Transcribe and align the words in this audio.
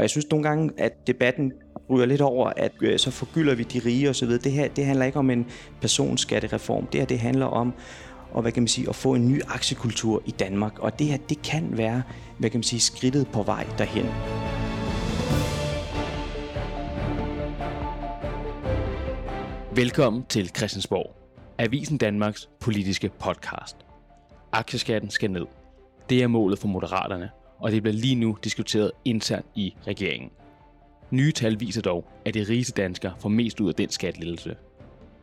Og 0.00 0.04
jeg 0.04 0.10
synes 0.10 0.30
nogle 0.30 0.48
gange, 0.48 0.70
at 0.78 1.06
debatten 1.06 1.52
ryger 1.90 2.06
lidt 2.06 2.20
over, 2.20 2.52
at 2.56 2.72
øh, 2.80 2.98
så 2.98 3.10
forgylder 3.10 3.54
vi 3.54 3.62
de 3.62 3.80
rige 3.84 4.10
osv. 4.10 4.28
Det 4.28 4.52
her 4.52 4.68
det 4.68 4.84
handler 4.84 5.04
ikke 5.04 5.18
om 5.18 5.30
en 5.30 5.46
personskattereform. 5.80 6.86
Det 6.86 7.00
her 7.00 7.06
det 7.06 7.18
handler 7.18 7.46
om 7.46 7.72
og 8.32 8.42
hvad 8.42 8.52
kan 8.52 8.62
man 8.62 8.68
sige, 8.68 8.88
at 8.88 8.94
få 8.94 9.14
en 9.14 9.28
ny 9.28 9.42
aktiekultur 9.48 10.22
i 10.26 10.30
Danmark. 10.30 10.78
Og 10.78 10.98
det 10.98 11.06
her, 11.06 11.16
det 11.28 11.42
kan 11.42 11.78
være, 11.78 12.02
hvad 12.38 12.50
kan 12.50 12.58
man 12.58 12.62
sige, 12.62 12.80
skridtet 12.80 13.28
på 13.32 13.42
vej 13.42 13.66
derhen. 13.78 14.06
Velkommen 19.76 20.24
til 20.28 20.50
Christiansborg, 20.56 21.16
Avisen 21.58 21.98
Danmarks 21.98 22.48
politiske 22.60 23.10
podcast. 23.18 23.76
Aktieskatten 24.52 25.10
skal 25.10 25.30
ned. 25.30 25.46
Det 26.10 26.22
er 26.22 26.26
målet 26.26 26.58
for 26.58 26.68
Moderaterne, 26.68 27.30
og 27.60 27.72
det 27.72 27.82
bliver 27.82 27.94
lige 27.94 28.14
nu 28.14 28.36
diskuteret 28.44 28.92
internt 29.04 29.46
i 29.54 29.74
regeringen. 29.86 30.30
Nye 31.10 31.32
tal 31.32 31.60
viser 31.60 31.82
dog, 31.82 32.08
at 32.24 32.34
de 32.34 32.46
rigeste 32.48 32.82
danskere 32.82 33.14
får 33.18 33.28
mest 33.28 33.60
ud 33.60 33.68
af 33.68 33.74
den 33.74 33.90
skattelettelse. 33.90 34.56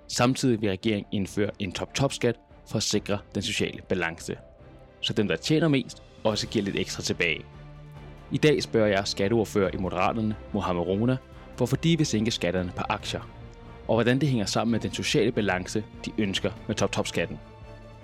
Samtidig 0.08 0.62
vil 0.62 0.70
regeringen 0.70 1.06
indføre 1.12 1.52
en 1.60 1.72
top-top-skat 1.72 2.36
for 2.70 2.78
at 2.78 2.84
sikre 2.84 3.18
den 3.36 3.44
sociale 3.44 3.82
balance. 3.90 4.38
Så 5.02 5.14
dem, 5.14 5.28
der 5.28 5.36
tjener 5.36 5.68
mest, 5.68 6.04
også 6.24 6.48
giver 6.48 6.66
lidt 6.66 6.76
ekstra 6.76 7.04
tilbage. 7.04 7.42
I 8.32 8.38
dag 8.38 8.64
spørger 8.64 8.88
jeg 8.88 9.08
skatteordfører 9.08 9.72
i 9.74 9.78
Moderaterne, 9.78 10.36
Mohamed 10.54 10.82
Rona, 10.82 11.18
hvorfor 11.58 11.76
de 11.76 11.98
vil 11.98 12.06
sænke 12.06 12.32
skatterne 12.32 12.72
på 12.76 12.84
aktier, 12.90 13.30
og 13.88 13.96
hvordan 13.96 14.22
det 14.22 14.30
hænger 14.30 14.46
sammen 14.46 14.72
med 14.72 14.80
den 14.80 14.94
sociale 14.94 15.32
balance, 15.32 15.84
de 16.06 16.12
ønsker 16.18 16.52
med 16.68 16.76
top-top-skatten. 16.76 17.40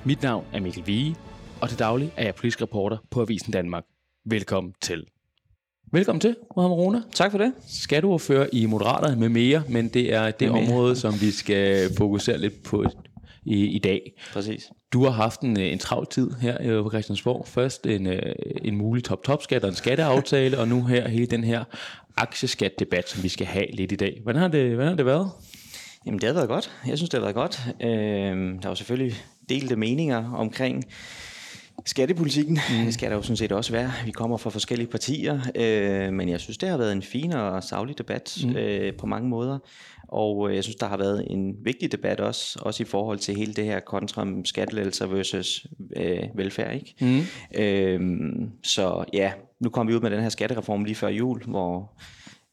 Mit 0.04 0.22
navn 0.22 0.45
er 0.54 0.59
Mikkel 0.59 0.88
Vige, 0.88 1.16
og 1.62 1.70
til 1.70 1.80
daglig 1.80 2.14
er 2.18 2.23
jeg 2.23 2.36
politisk 2.36 2.62
reporter 2.62 2.98
på 3.12 3.22
Avisen 3.22 3.52
Danmark. 3.52 3.84
Velkommen 4.26 4.73
til. 4.82 5.05
Velkommen 5.91 6.20
til, 6.20 6.36
Mohamed 6.55 6.77
Rona. 6.77 7.02
Tak 7.14 7.31
for 7.31 7.38
det. 7.38 7.54
Skatteordfører 7.68 8.48
i 8.54 8.66
Moderaterne 8.66 9.20
med 9.20 9.30
mere, 9.30 9.64
men 9.70 9.88
det 9.88 10.14
er 10.14 10.31
det 10.31 10.50
område, 10.50 10.95
som 10.95 11.14
vi 11.22 11.31
skal 11.31 11.89
fokusere 11.98 12.38
lidt 12.38 12.64
på 12.64 12.86
i, 13.45 13.66
i 13.66 13.80
dag. 13.80 14.22
Præcis. 14.33 14.72
Du 14.94 15.03
har 15.03 15.11
haft 15.11 15.42
en, 15.42 15.58
en 15.58 15.80
travl 15.80 16.08
tid 16.11 16.31
her 16.42 16.58
øh, 16.61 16.83
på 16.83 16.89
Christiansborg. 16.89 17.48
Først 17.48 17.86
en, 17.86 18.08
øh, 18.08 18.36
en 18.61 18.75
mulig 18.75 19.03
top-top-skat 19.03 19.64
og 19.64 19.70
en 19.70 19.75
skatteaftale, 19.75 20.59
og 20.59 20.67
nu 20.67 20.83
her 20.83 21.08
hele 21.08 21.26
den 21.26 21.44
her 21.44 21.64
aktieskat-debat, 22.17 23.09
som 23.09 23.23
vi 23.23 23.30
skal 23.30 23.48
have 23.48 23.72
lidt 23.73 23.92
i 23.92 23.95
dag. 23.95 24.20
Hvordan 24.23 24.42
har 24.42 24.48
det, 24.48 24.67
hvordan 24.67 24.88
har 24.88 24.95
det 24.95 25.05
været? 25.05 25.31
Jamen 26.05 26.20
det 26.20 26.28
har 26.28 26.33
været 26.33 26.50
godt. 26.50 26.72
Jeg 26.88 26.98
synes, 26.98 27.09
det 27.09 27.17
har 27.20 27.26
været 27.26 27.36
godt. 27.36 27.61
Øh, 27.81 28.61
der 28.61 28.67
var 28.67 28.76
selvfølgelig 28.76 29.16
delte 29.50 29.76
meninger 29.76 30.33
omkring 30.33 30.86
skattepolitikken. 31.86 32.59
Mm. 32.70 32.86
Det 32.86 32.94
skal 32.94 33.09
der 33.09 33.16
jo 33.16 33.22
sådan 33.22 33.38
set 33.38 33.52
også 33.52 33.72
være. 33.72 33.92
Vi 34.06 34.12
kommer 34.12 34.38
fra 34.38 34.50
forskellige 34.50 34.88
partier, 34.88 35.39
øh, 35.56 36.14
men 36.14 36.30
jeg 36.30 36.39
synes, 36.39 36.58
det 36.58 36.70
har 36.70 36.78
været 36.78 36.92
en 36.92 37.02
fin 37.02 37.34
og 37.34 37.64
savlig 37.64 37.98
debat 37.98 38.38
mm. 38.44 38.56
øh, 38.56 38.94
på 38.94 39.06
mange 39.06 39.30
måder. 39.30 39.59
Og 40.08 40.50
øh, 40.50 40.56
jeg 40.56 40.64
synes, 40.64 40.76
der 40.76 40.88
har 40.88 40.98
været 40.98 41.28
en 41.30 41.56
vigtig 41.64 41.92
debat 41.92 42.20
også, 42.20 42.59
også 42.61 42.84
i 42.84 42.86
forhold 42.86 43.20
til 43.20 43.36
hele 43.36 43.54
det 43.54 43.66
her 43.66 43.80
kontra 43.80 44.28
skattelettelser 44.45 45.06
versus 45.06 45.67
øh, 45.95 46.23
velfærd. 46.36 46.76
Ikke? 46.76 46.95
Mm. 47.02 47.22
Øhm, 47.61 48.52
så 48.64 49.06
ja, 49.14 49.31
nu 49.59 49.70
kom 49.70 49.88
vi 49.88 49.95
ud 49.95 50.00
med 50.00 50.11
den 50.11 50.22
her 50.22 50.30
skattereform 50.30 50.84
lige 50.84 50.95
før 50.95 51.08
jul, 51.08 51.44
hvor 51.44 51.92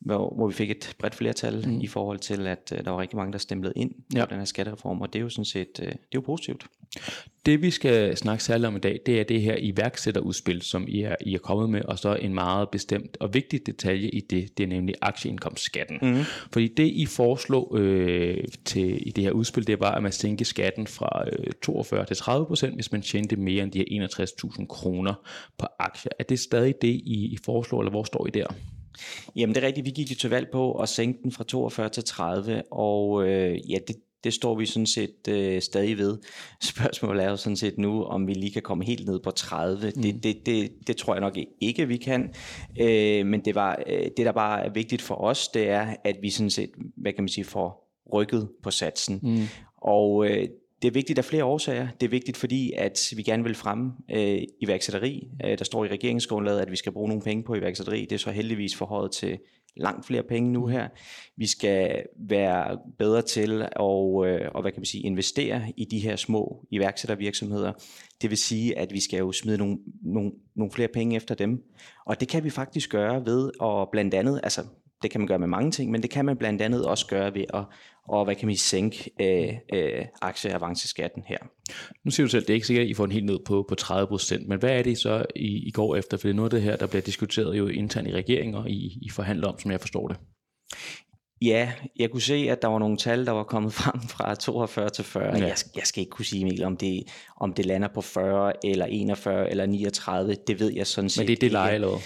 hvor, 0.01 0.35
hvor 0.37 0.47
vi 0.47 0.55
fik 0.55 0.71
et 0.71 0.97
bredt 0.99 1.15
flertal 1.15 1.69
mm. 1.69 1.81
i 1.81 1.87
forhold 1.87 2.19
til, 2.19 2.47
at 2.47 2.73
uh, 2.79 2.85
der 2.85 2.91
var 2.91 3.01
rigtig 3.01 3.17
mange, 3.17 3.33
der 3.33 3.39
stemplede 3.39 3.73
ind 3.77 3.95
ja. 4.15 4.25
på 4.25 4.31
den 4.31 4.39
her 4.39 4.45
skattereform, 4.45 5.01
og 5.01 5.13
det 5.13 5.19
er 5.19 5.23
jo 5.23 5.29
sådan 5.29 5.45
set 5.45 5.79
uh, 5.79 5.87
det 5.87 5.93
er 5.93 5.97
jo 6.15 6.21
positivt. 6.21 6.67
Det 7.47 7.63
vi 7.63 7.71
skal 7.71 8.17
snakke 8.17 8.45
særligt 8.45 8.67
om 8.67 8.77
i 8.77 8.79
dag, 8.79 9.01
det 9.07 9.21
er 9.21 9.25
det 9.25 9.43
her 9.43 9.57
iværksætterudspil, 9.59 10.63
som 10.63 10.85
I 10.89 11.03
er, 11.03 11.17
I 11.21 11.35
er 11.35 11.39
kommet 11.39 11.71
med, 11.71 11.83
og 11.83 11.99
så 11.99 12.15
en 12.15 12.35
meget 12.35 12.69
bestemt 12.71 13.17
og 13.21 13.35
vigtig 13.35 13.67
detalje 13.67 14.09
i 14.09 14.21
det, 14.21 14.59
det 14.59 14.65
er 14.65 14.69
nemlig 14.69 14.95
aktieindkomstskatten. 15.01 15.99
Mm. 16.03 16.23
Fordi 16.53 16.69
det 16.69 16.87
I 16.87 17.07
foreslog 17.07 17.79
øh, 17.79 18.45
til, 18.65 19.09
i 19.09 19.11
det 19.11 19.25
her 19.25 19.31
udspil, 19.31 19.67
det 19.67 19.81
var, 19.81 19.93
at 19.93 20.03
man 20.03 20.13
sænke 20.13 20.45
skatten 20.45 20.87
fra 20.87 21.25
øh, 21.33 21.53
42 21.63 22.05
til 22.05 22.17
30 22.17 22.47
procent, 22.47 22.75
hvis 22.75 22.93
man 22.93 23.03
tjente 23.03 23.37
mere 23.37 23.63
end 23.63 23.73
de 23.73 23.79
her 23.79 24.09
61.000 24.09 24.67
kroner 24.67 25.15
på 25.59 25.67
aktier. 25.79 26.13
Er 26.19 26.25
det 26.25 26.39
stadig 26.39 26.75
det, 26.83 26.89
I, 26.89 27.33
I 27.33 27.39
foreslår, 27.45 27.81
eller 27.81 27.91
hvor 27.91 28.05
står 28.05 28.27
I 28.27 28.31
der? 28.31 28.47
Jamen 29.37 29.55
det 29.55 29.63
er 29.63 29.67
rigtigt, 29.67 29.87
vi 29.87 29.91
gik 29.91 30.11
jo 30.11 30.15
til 30.15 30.31
valg 30.31 30.49
på 30.53 30.73
at 30.73 30.89
sænke 30.89 31.23
den 31.23 31.33
fra 31.33 31.45
42 31.45 31.89
til 31.89 32.05
30, 32.05 32.63
og 32.71 33.29
øh, 33.29 33.71
ja, 33.71 33.79
det, 33.89 33.97
det 34.25 34.35
står 34.35 34.55
vi 34.55 34.67
sådan 34.67 34.87
set 34.87 35.29
øh, 35.29 35.63
stadig 35.63 35.99
ved. 35.99 36.19
Spørgsmålet 36.73 37.25
er 37.25 37.31
jo 37.31 37.37
sådan 37.37 37.57
set 37.57 37.79
nu, 37.79 38.05
om 38.05 38.27
vi 38.27 38.35
lige 38.35 38.53
kan 38.53 38.63
komme 38.63 38.85
helt 38.85 39.07
ned 39.07 39.21
på 39.21 39.31
30. 39.31 39.93
Mm. 39.97 40.03
Det, 40.03 40.23
det, 40.23 40.47
det, 40.47 40.71
det 40.87 40.97
tror 40.97 41.15
jeg 41.15 41.21
nok 41.21 41.39
ikke, 41.61 41.89
vi 41.89 41.97
kan. 41.97 42.35
Øh, 42.81 43.27
men 43.27 43.45
det, 43.45 43.55
var, 43.55 43.83
øh, 43.87 44.03
det, 44.17 44.27
der 44.27 44.33
bare 44.33 44.65
er 44.65 44.71
vigtigt 44.71 45.03
for 45.03 45.15
os, 45.15 45.49
det 45.49 45.69
er, 45.69 45.97
at 46.05 46.17
vi 46.23 46.31
sådan 46.31 46.51
set, 46.51 46.71
hvad 46.97 47.13
kan 47.13 47.25
man 47.25 47.29
sige, 47.29 47.45
får 47.45 47.91
rykket 48.13 48.49
på 48.63 48.71
satsen. 48.71 49.21
Mm. 49.23 49.47
Og 49.77 50.27
øh, 50.27 50.49
det 50.83 50.89
er 50.89 50.93
vigtigt 50.93 51.19
af 51.19 51.25
flere 51.25 51.45
årsager. 51.45 51.89
Det 52.01 52.07
er 52.07 52.11
vigtigt, 52.11 52.37
fordi 52.37 52.73
at 52.77 53.13
vi 53.17 53.23
gerne 53.23 53.45
vil 53.45 53.55
fremme 53.55 53.93
øh, 54.11 54.43
iværksætteri. 54.61 55.29
Øh, 55.45 55.59
der 55.59 55.65
står 55.65 55.85
i 55.85 55.89
regeringsgrundlaget, 55.89 56.61
at 56.61 56.71
vi 56.71 56.77
skal 56.77 56.93
bruge 56.93 57.09
nogle 57.09 57.23
penge 57.23 57.45
på 57.45 57.55
iværksætteri. 57.55 58.01
Det 58.01 58.13
er 58.13 58.19
så 58.19 58.31
heldigvis 58.31 58.77
forhøjet 58.77 59.13
til 59.13 59.39
langt 59.77 60.07
flere 60.07 60.23
penge 60.23 60.53
nu 60.53 60.67
her. 60.67 60.89
Vi 61.37 61.47
skal 61.47 62.03
være 62.29 62.79
bedre 62.99 63.23
til 63.23 63.63
at 63.63 63.69
og, 63.77 64.27
øh, 64.27 64.51
og 64.55 64.63
hvad 64.63 64.73
kan 64.73 64.81
man 64.81 64.87
sige, 64.87 65.03
investere 65.03 65.73
i 65.77 65.85
de 65.85 65.99
her 65.99 66.17
små 66.17 66.67
iværksættervirksomheder. 66.71 67.73
Det 68.23 68.31
vil 68.31 68.39
sige, 68.39 68.79
at 68.79 68.93
vi 68.93 69.01
skal 69.01 69.19
jo 69.19 69.33
smide 69.33 69.59
nogle, 69.59 69.79
nogle, 70.03 70.33
nogle 70.55 70.73
flere 70.73 70.89
penge 70.89 71.17
efter 71.17 71.35
dem. 71.35 71.63
Og 72.07 72.21
det 72.21 72.29
kan 72.29 72.45
vi 72.45 72.51
faktisk 72.51 72.91
gøre 72.91 73.27
ved 73.27 73.51
at 73.63 73.89
blandt 73.93 74.15
andet, 74.15 74.41
altså 74.43 74.65
det 75.03 75.11
kan 75.11 75.21
man 75.21 75.29
gøre 75.29 75.39
med 75.39 75.49
mange 75.49 75.71
ting, 75.71 75.91
men 75.91 76.03
det 76.03 76.11
kan 76.11 76.25
man 76.25 76.37
blandt 76.37 76.63
andet 76.63 76.87
også 76.87 77.07
gøre 77.07 77.35
ved 77.35 77.45
at 77.55 77.65
og 78.11 78.25
hvad 78.25 78.35
kan 78.35 78.47
man 78.47 78.57
sænke 78.57 79.11
øh, 79.21 79.55
øh, 79.73 80.05
aktieavanceskatten 80.23 81.23
her. 81.27 81.39
Nu 82.05 82.11
siger 82.11 82.27
du 82.27 82.31
selv, 82.31 82.43
at 82.43 82.47
det 82.47 82.53
er 82.53 82.55
ikke 82.55 82.67
sikkert, 82.67 82.85
at 82.85 82.91
I 82.91 82.95
får 82.95 83.05
en 83.05 83.13
helt 83.13 83.27
ned 83.27 83.39
på, 83.47 83.65
på 83.69 83.75
30 83.75 84.07
procent, 84.07 84.49
men 84.49 84.59
hvad 84.59 84.71
er 84.71 84.83
det 84.83 84.99
så, 84.99 85.27
I, 85.37 85.69
I 85.69 85.71
går 85.71 85.97
efter? 85.97 86.17
For 86.17 86.23
det 86.23 86.31
er 86.31 86.37
noget 86.37 86.53
af 86.53 86.57
det 86.57 86.63
her, 86.63 86.77
der 86.77 86.87
bliver 86.87 87.03
diskuteret 87.03 87.59
jo 87.59 87.69
internt 87.69 88.09
i 88.09 88.13
regeringen, 88.13 88.55
og 88.55 88.71
I, 88.71 88.99
I 89.03 89.11
forhandler 89.11 89.49
om, 89.49 89.59
som 89.59 89.71
jeg 89.71 89.81
forstår 89.81 90.09
det. 90.09 90.17
Ja, 91.43 91.73
jeg 91.97 92.11
kunne 92.11 92.23
se, 92.23 92.35
at 92.35 92.63
der 92.63 92.69
var 92.69 92.79
nogle 92.79 92.97
tal, 92.97 93.27
der 93.27 93.33
var 93.33 93.43
kommet 93.43 93.73
frem 93.81 94.01
fra 94.01 94.35
42 94.35 94.91
til 94.91 95.05
40. 95.05 95.25
Ja. 95.25 95.33
Jeg, 95.33 95.57
jeg 95.77 95.83
skal 95.85 96.01
ikke 96.01 96.11
kunne 96.11 96.25
sige, 96.25 96.43
Emil, 96.43 96.65
om 96.65 96.77
det, 96.77 97.03
om 97.41 97.53
det 97.53 97.67
lander 97.67 97.89
på 97.89 98.01
40 98.01 98.67
eller 98.67 98.87
41 98.87 99.51
eller 99.51 99.67
39. 99.67 100.37
Det 100.47 100.61
ved 100.61 100.73
jeg 100.73 100.87
sådan 100.87 101.11
set 101.11 101.21
Men 101.21 101.29
det 101.29 101.33
er 101.33 101.41
det 101.41 101.53
leje, 101.53 101.75
eller 101.75 101.99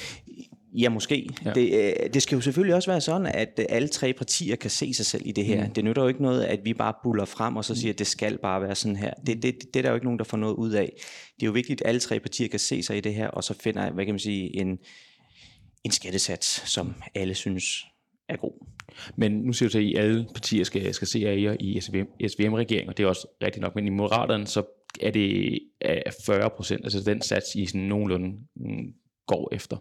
Ja, 0.74 0.88
måske. 0.88 1.28
Ja. 1.44 1.52
Det, 1.52 1.72
øh, 1.74 2.14
det 2.14 2.22
skal 2.22 2.36
jo 2.36 2.40
selvfølgelig 2.40 2.74
også 2.74 2.90
være 2.90 3.00
sådan, 3.00 3.26
at 3.26 3.58
øh, 3.58 3.66
alle 3.68 3.88
tre 3.88 4.12
partier 4.12 4.56
kan 4.56 4.70
se 4.70 4.94
sig 4.94 5.06
selv 5.06 5.22
i 5.26 5.32
det 5.32 5.44
her. 5.44 5.66
Mm. 5.66 5.72
Det 5.72 5.84
nytter 5.84 6.02
jo 6.02 6.08
ikke 6.08 6.22
noget, 6.22 6.44
at 6.44 6.60
vi 6.64 6.74
bare 6.74 6.94
buller 7.02 7.24
frem 7.24 7.56
og 7.56 7.64
så 7.64 7.74
siger, 7.74 7.92
at 7.92 7.98
det 7.98 8.06
skal 8.06 8.38
bare 8.38 8.62
være 8.62 8.74
sådan 8.74 8.96
her. 8.96 9.14
Det, 9.26 9.42
det, 9.42 9.54
det 9.74 9.76
er 9.76 9.82
der 9.82 9.88
jo 9.88 9.94
ikke 9.94 10.06
nogen, 10.06 10.18
der 10.18 10.24
får 10.24 10.36
noget 10.36 10.54
ud 10.54 10.70
af. 10.70 10.92
Det 11.36 11.42
er 11.42 11.46
jo 11.46 11.52
vigtigt, 11.52 11.80
at 11.80 11.88
alle 11.88 12.00
tre 12.00 12.20
partier 12.20 12.48
kan 12.48 12.58
se 12.58 12.82
sig 12.82 12.96
i 12.96 13.00
det 13.00 13.14
her, 13.14 13.28
og 13.28 13.44
så 13.44 13.54
finder, 13.60 13.90
hvad 13.90 14.04
kan 14.04 14.14
man 14.14 14.18
sige, 14.18 14.56
en, 14.56 14.78
en 15.84 15.90
skattesats, 15.90 16.70
som 16.70 16.94
alle 17.14 17.34
synes 17.34 17.84
er 18.28 18.36
god. 18.36 18.66
Men 19.16 19.32
nu 19.32 19.52
siger 19.52 19.68
du 19.68 19.72
så, 19.72 19.78
at 19.78 19.98
alle 19.98 20.26
partier 20.34 20.64
skal, 20.64 20.94
skal 20.94 21.08
se 21.08 21.18
jer 21.20 21.56
i 21.60 21.80
SVM, 21.80 22.28
SVM-regeringen, 22.28 22.88
og 22.88 22.96
det 22.96 23.04
er 23.04 23.08
også 23.08 23.26
rigtigt 23.42 23.62
nok, 23.62 23.74
men 23.74 23.86
i 23.86 23.90
Moderaterne, 23.90 24.46
så 24.46 24.62
er 25.00 25.10
det 25.10 25.58
40 26.26 26.50
procent, 26.56 26.84
altså 26.84 27.00
den 27.00 27.22
sats, 27.22 27.54
I 27.54 27.66
sådan 27.66 27.80
nogenlunde 27.80 28.28
mm, 28.56 28.94
går 29.26 29.54
efter. 29.54 29.76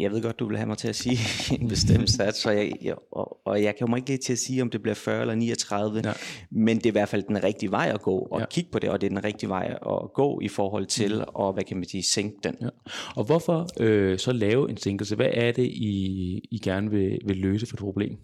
Jeg 0.00 0.10
ved 0.10 0.22
godt, 0.22 0.38
du 0.38 0.48
vil 0.48 0.56
have 0.56 0.66
mig 0.66 0.78
til 0.78 0.88
at 0.88 0.96
sige 0.96 1.18
en 1.60 1.68
bestemt 1.68 2.10
sats, 2.10 2.46
og 2.46 2.56
jeg, 2.56 2.72
jeg, 2.82 2.94
og, 3.12 3.46
og 3.46 3.62
jeg 3.62 3.74
kommer 3.78 3.96
ikke 3.96 4.08
lige 4.08 4.18
til 4.18 4.32
at 4.32 4.38
sige, 4.38 4.62
om 4.62 4.70
det 4.70 4.82
bliver 4.82 4.94
40 4.94 5.20
eller 5.20 5.34
39, 5.34 6.02
ja. 6.04 6.12
men 6.50 6.76
det 6.76 6.86
er 6.86 6.90
i 6.90 6.92
hvert 6.92 7.08
fald 7.08 7.22
den 7.22 7.44
rigtige 7.44 7.70
vej 7.70 7.90
at 7.94 8.02
gå, 8.02 8.18
og 8.18 8.40
ja. 8.40 8.46
kigge 8.46 8.70
på 8.70 8.78
det, 8.78 8.90
og 8.90 9.00
det 9.00 9.06
er 9.06 9.08
den 9.08 9.24
rigtige 9.24 9.50
vej 9.50 9.78
at 9.82 10.12
gå 10.14 10.40
i 10.40 10.48
forhold 10.48 10.86
til, 10.86 11.14
mm. 11.14 11.24
og 11.34 11.52
hvad 11.52 11.64
kan 11.64 11.76
man 11.76 11.88
sige, 11.88 12.02
sænke 12.02 12.36
den. 12.44 12.56
Ja. 12.60 12.68
Og 13.16 13.24
hvorfor 13.24 13.68
øh, 13.80 14.18
så 14.18 14.32
lave 14.32 14.70
en 14.70 14.76
sænkelse? 14.76 15.16
Hvad 15.16 15.30
er 15.32 15.52
det, 15.52 15.64
I, 15.64 16.40
I 16.50 16.58
gerne 16.58 16.90
vil, 16.90 17.18
vil 17.26 17.36
løse 17.36 17.66
for 17.66 17.76
et 17.76 17.80
problem? 17.80 18.16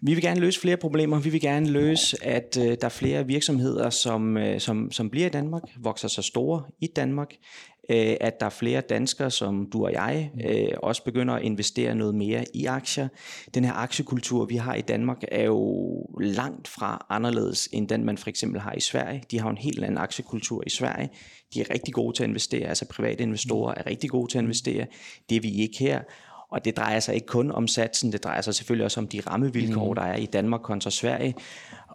Vi 0.00 0.14
vil 0.14 0.22
gerne 0.22 0.40
løse 0.40 0.60
flere 0.60 0.76
problemer. 0.76 1.20
Vi 1.20 1.30
vil 1.30 1.40
gerne 1.40 1.70
løse, 1.70 2.24
at 2.24 2.58
øh, 2.60 2.64
der 2.64 2.76
er 2.84 2.88
flere 2.88 3.26
virksomheder, 3.26 3.90
som, 3.90 4.36
øh, 4.36 4.60
som, 4.60 4.90
som 4.90 5.10
bliver 5.10 5.26
i 5.26 5.30
Danmark, 5.30 5.62
vokser 5.80 6.08
sig 6.08 6.24
store 6.24 6.62
i 6.80 6.86
Danmark, 6.86 7.34
øh, 7.88 8.16
at 8.20 8.40
der 8.40 8.46
er 8.46 8.50
flere 8.50 8.80
danskere, 8.80 9.30
som 9.30 9.70
du 9.72 9.84
og 9.84 9.92
jeg, 9.92 10.30
øh, 10.44 10.68
også 10.82 11.04
begynder 11.04 11.34
at 11.34 11.42
investere 11.42 11.94
noget 11.94 12.14
mere 12.14 12.44
i 12.54 12.64
aktier. 12.64 13.08
Den 13.54 13.64
her 13.64 13.72
aktiekultur, 13.72 14.44
vi 14.44 14.56
har 14.56 14.74
i 14.74 14.80
Danmark, 14.80 15.22
er 15.32 15.44
jo 15.44 16.00
langt 16.20 16.68
fra 16.68 17.06
anderledes 17.10 17.68
end 17.72 17.88
den, 17.88 18.04
man 18.04 18.18
for 18.18 18.28
eksempel 18.28 18.60
har 18.60 18.72
i 18.72 18.80
Sverige. 18.80 19.22
De 19.30 19.40
har 19.40 19.50
en 19.50 19.58
helt 19.58 19.84
anden 19.84 19.98
aktiekultur 19.98 20.62
i 20.66 20.70
Sverige. 20.70 21.10
De 21.54 21.60
er 21.60 21.70
rigtig 21.70 21.94
gode 21.94 22.16
til 22.16 22.22
at 22.22 22.28
investere, 22.28 22.68
altså 22.68 22.88
private 22.88 23.22
investorer 23.22 23.74
er 23.76 23.86
rigtig 23.86 24.10
gode 24.10 24.30
til 24.32 24.38
at 24.38 24.42
investere. 24.42 24.86
Det 25.28 25.36
er 25.36 25.40
vi 25.40 25.62
ikke 25.62 25.78
her. 25.78 26.00
Og 26.50 26.64
det 26.64 26.76
drejer 26.76 27.00
sig 27.00 27.14
ikke 27.14 27.26
kun 27.26 27.50
om 27.50 27.68
satsen, 27.68 28.12
det 28.12 28.24
drejer 28.24 28.40
sig 28.40 28.54
selvfølgelig 28.54 28.84
også 28.84 29.00
om 29.00 29.08
de 29.08 29.20
rammevilkår, 29.20 29.88
mm. 29.88 29.94
der 29.94 30.02
er 30.02 30.16
i 30.16 30.26
Danmark 30.26 30.60
kontra 30.60 30.90
Sverige. 30.90 31.34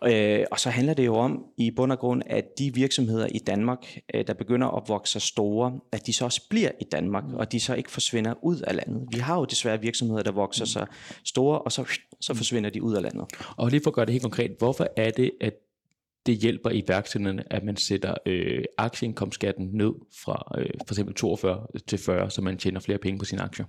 Øh, 0.04 0.46
og 0.52 0.60
så 0.60 0.70
handler 0.70 0.94
det 0.94 1.06
jo 1.06 1.16
om 1.16 1.46
i 1.58 1.72
bund 1.72 1.92
og 1.92 2.00
grund, 2.00 2.22
at 2.26 2.46
de 2.60 2.74
virksomheder 2.74 3.28
i 3.28 3.40
Danmark, 3.40 3.98
øh, 4.14 4.28
der 4.28 4.34
begynder 4.34 4.68
at 4.68 4.84
vokse 4.88 5.12
sig 5.12 5.22
store, 5.22 5.80
at 5.92 6.08
de 6.08 6.14
så 6.14 6.26
også 6.26 6.48
bliver 6.50 6.72
i 6.82 6.84
Danmark, 6.92 7.24
og 7.34 7.52
de 7.52 7.60
så 7.60 7.74
ikke 7.74 7.92
forsvinder 7.92 8.34
ud 8.44 8.60
af 8.60 8.76
landet. 8.76 9.08
Vi 9.12 9.18
har 9.18 9.40
jo 9.40 9.46
desværre 9.46 9.82
virksomheder, 9.82 10.24
der 10.24 10.32
vokser 10.32 10.66
sig 10.66 10.88
store, 11.26 11.60
og 11.60 11.72
så, 11.72 11.86
så 12.22 12.34
forsvinder 12.34 12.70
de 12.70 12.84
ud 12.84 12.96
af 12.96 13.02
landet. 13.02 13.26
Og 13.58 13.70
lige 13.70 13.82
for 13.84 13.90
at 13.90 13.96
gøre 13.96 14.06
det 14.06 14.14
helt 14.14 14.24
konkret, 14.24 14.52
hvorfor 14.60 14.88
er 14.98 15.12
det, 15.12 15.32
at 15.42 15.54
det 16.26 16.38
hjælper 16.38 16.70
iværksætterne, 16.70 17.54
at 17.54 17.64
man 17.64 17.78
sætter 17.78 18.16
øh, 18.26 18.64
aktieindkomstskatten 18.78 19.70
ned 19.74 19.92
fra 20.24 20.52
øh, 20.58 20.70
for 20.88 20.94
eksempel 20.94 21.16
42 21.16 21.68
til 21.88 21.98
40, 21.98 22.30
så 22.30 22.42
man 22.42 22.58
tjener 22.58 22.80
flere 22.80 22.98
penge 22.98 23.20
på 23.20 23.26
sine 23.26 23.42
aktier? 23.42 23.66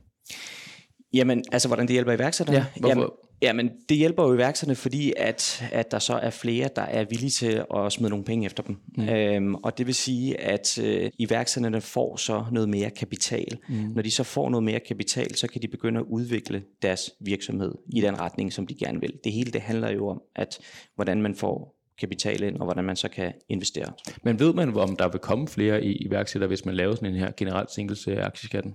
Jamen, 1.12 1.44
altså 1.52 1.68
hvordan 1.68 1.86
det 1.86 1.92
hjælper 1.92 2.12
iværksætterne? 2.12 2.58
Ja, 2.58 2.66
hvorfor? 2.80 3.00
Jamen, 3.00 3.10
jamen, 3.42 3.70
det 3.88 3.96
hjælper 3.96 4.22
jo 4.24 4.34
iværksætterne, 4.34 4.76
fordi 4.76 5.12
at, 5.16 5.64
at 5.72 5.90
der 5.90 5.98
så 5.98 6.14
er 6.14 6.30
flere, 6.30 6.68
der 6.76 6.82
er 6.82 7.04
villige 7.04 7.30
til 7.30 7.64
at 7.76 7.92
smide 7.92 8.10
nogle 8.10 8.24
penge 8.24 8.46
efter 8.46 8.62
dem. 8.62 8.76
Mm. 8.96 9.08
Øhm, 9.08 9.54
og 9.54 9.78
det 9.78 9.86
vil 9.86 9.94
sige, 9.94 10.40
at 10.40 10.78
øh, 10.78 11.10
iværksætterne 11.18 11.80
får 11.80 12.16
så 12.16 12.44
noget 12.52 12.68
mere 12.68 12.90
kapital. 12.90 13.58
Mm. 13.68 13.74
Når 13.74 14.02
de 14.02 14.10
så 14.10 14.24
får 14.24 14.50
noget 14.50 14.64
mere 14.64 14.80
kapital, 14.80 15.34
så 15.34 15.46
kan 15.46 15.62
de 15.62 15.68
begynde 15.68 16.00
at 16.00 16.06
udvikle 16.08 16.62
deres 16.82 17.10
virksomhed 17.20 17.74
i 17.92 18.00
den 18.00 18.20
retning, 18.20 18.52
som 18.52 18.66
de 18.66 18.74
gerne 18.74 19.00
vil. 19.00 19.12
Det 19.24 19.32
hele 19.32 19.52
det 19.52 19.60
handler 19.60 19.90
jo 19.90 20.08
om, 20.08 20.22
at 20.36 20.58
hvordan 20.94 21.22
man 21.22 21.34
får 21.34 21.76
kapital 22.00 22.42
ind, 22.42 22.56
og 22.56 22.64
hvordan 22.64 22.84
man 22.84 22.96
så 22.96 23.08
kan 23.08 23.32
investere. 23.48 23.92
Men 24.22 24.38
ved 24.38 24.52
man, 24.54 24.76
om 24.76 24.96
der 24.96 25.08
vil 25.08 25.20
komme 25.20 25.48
flere 25.48 25.84
i 25.84 25.92
iværksættere, 25.92 26.48
hvis 26.48 26.64
man 26.64 26.74
laver 26.74 26.94
sådan 26.94 27.08
en 27.08 27.20
her 27.20 27.30
generelt 27.36 27.70
sænkelse 27.70 28.16
af 28.16 28.26
aktieskatten? 28.26 28.74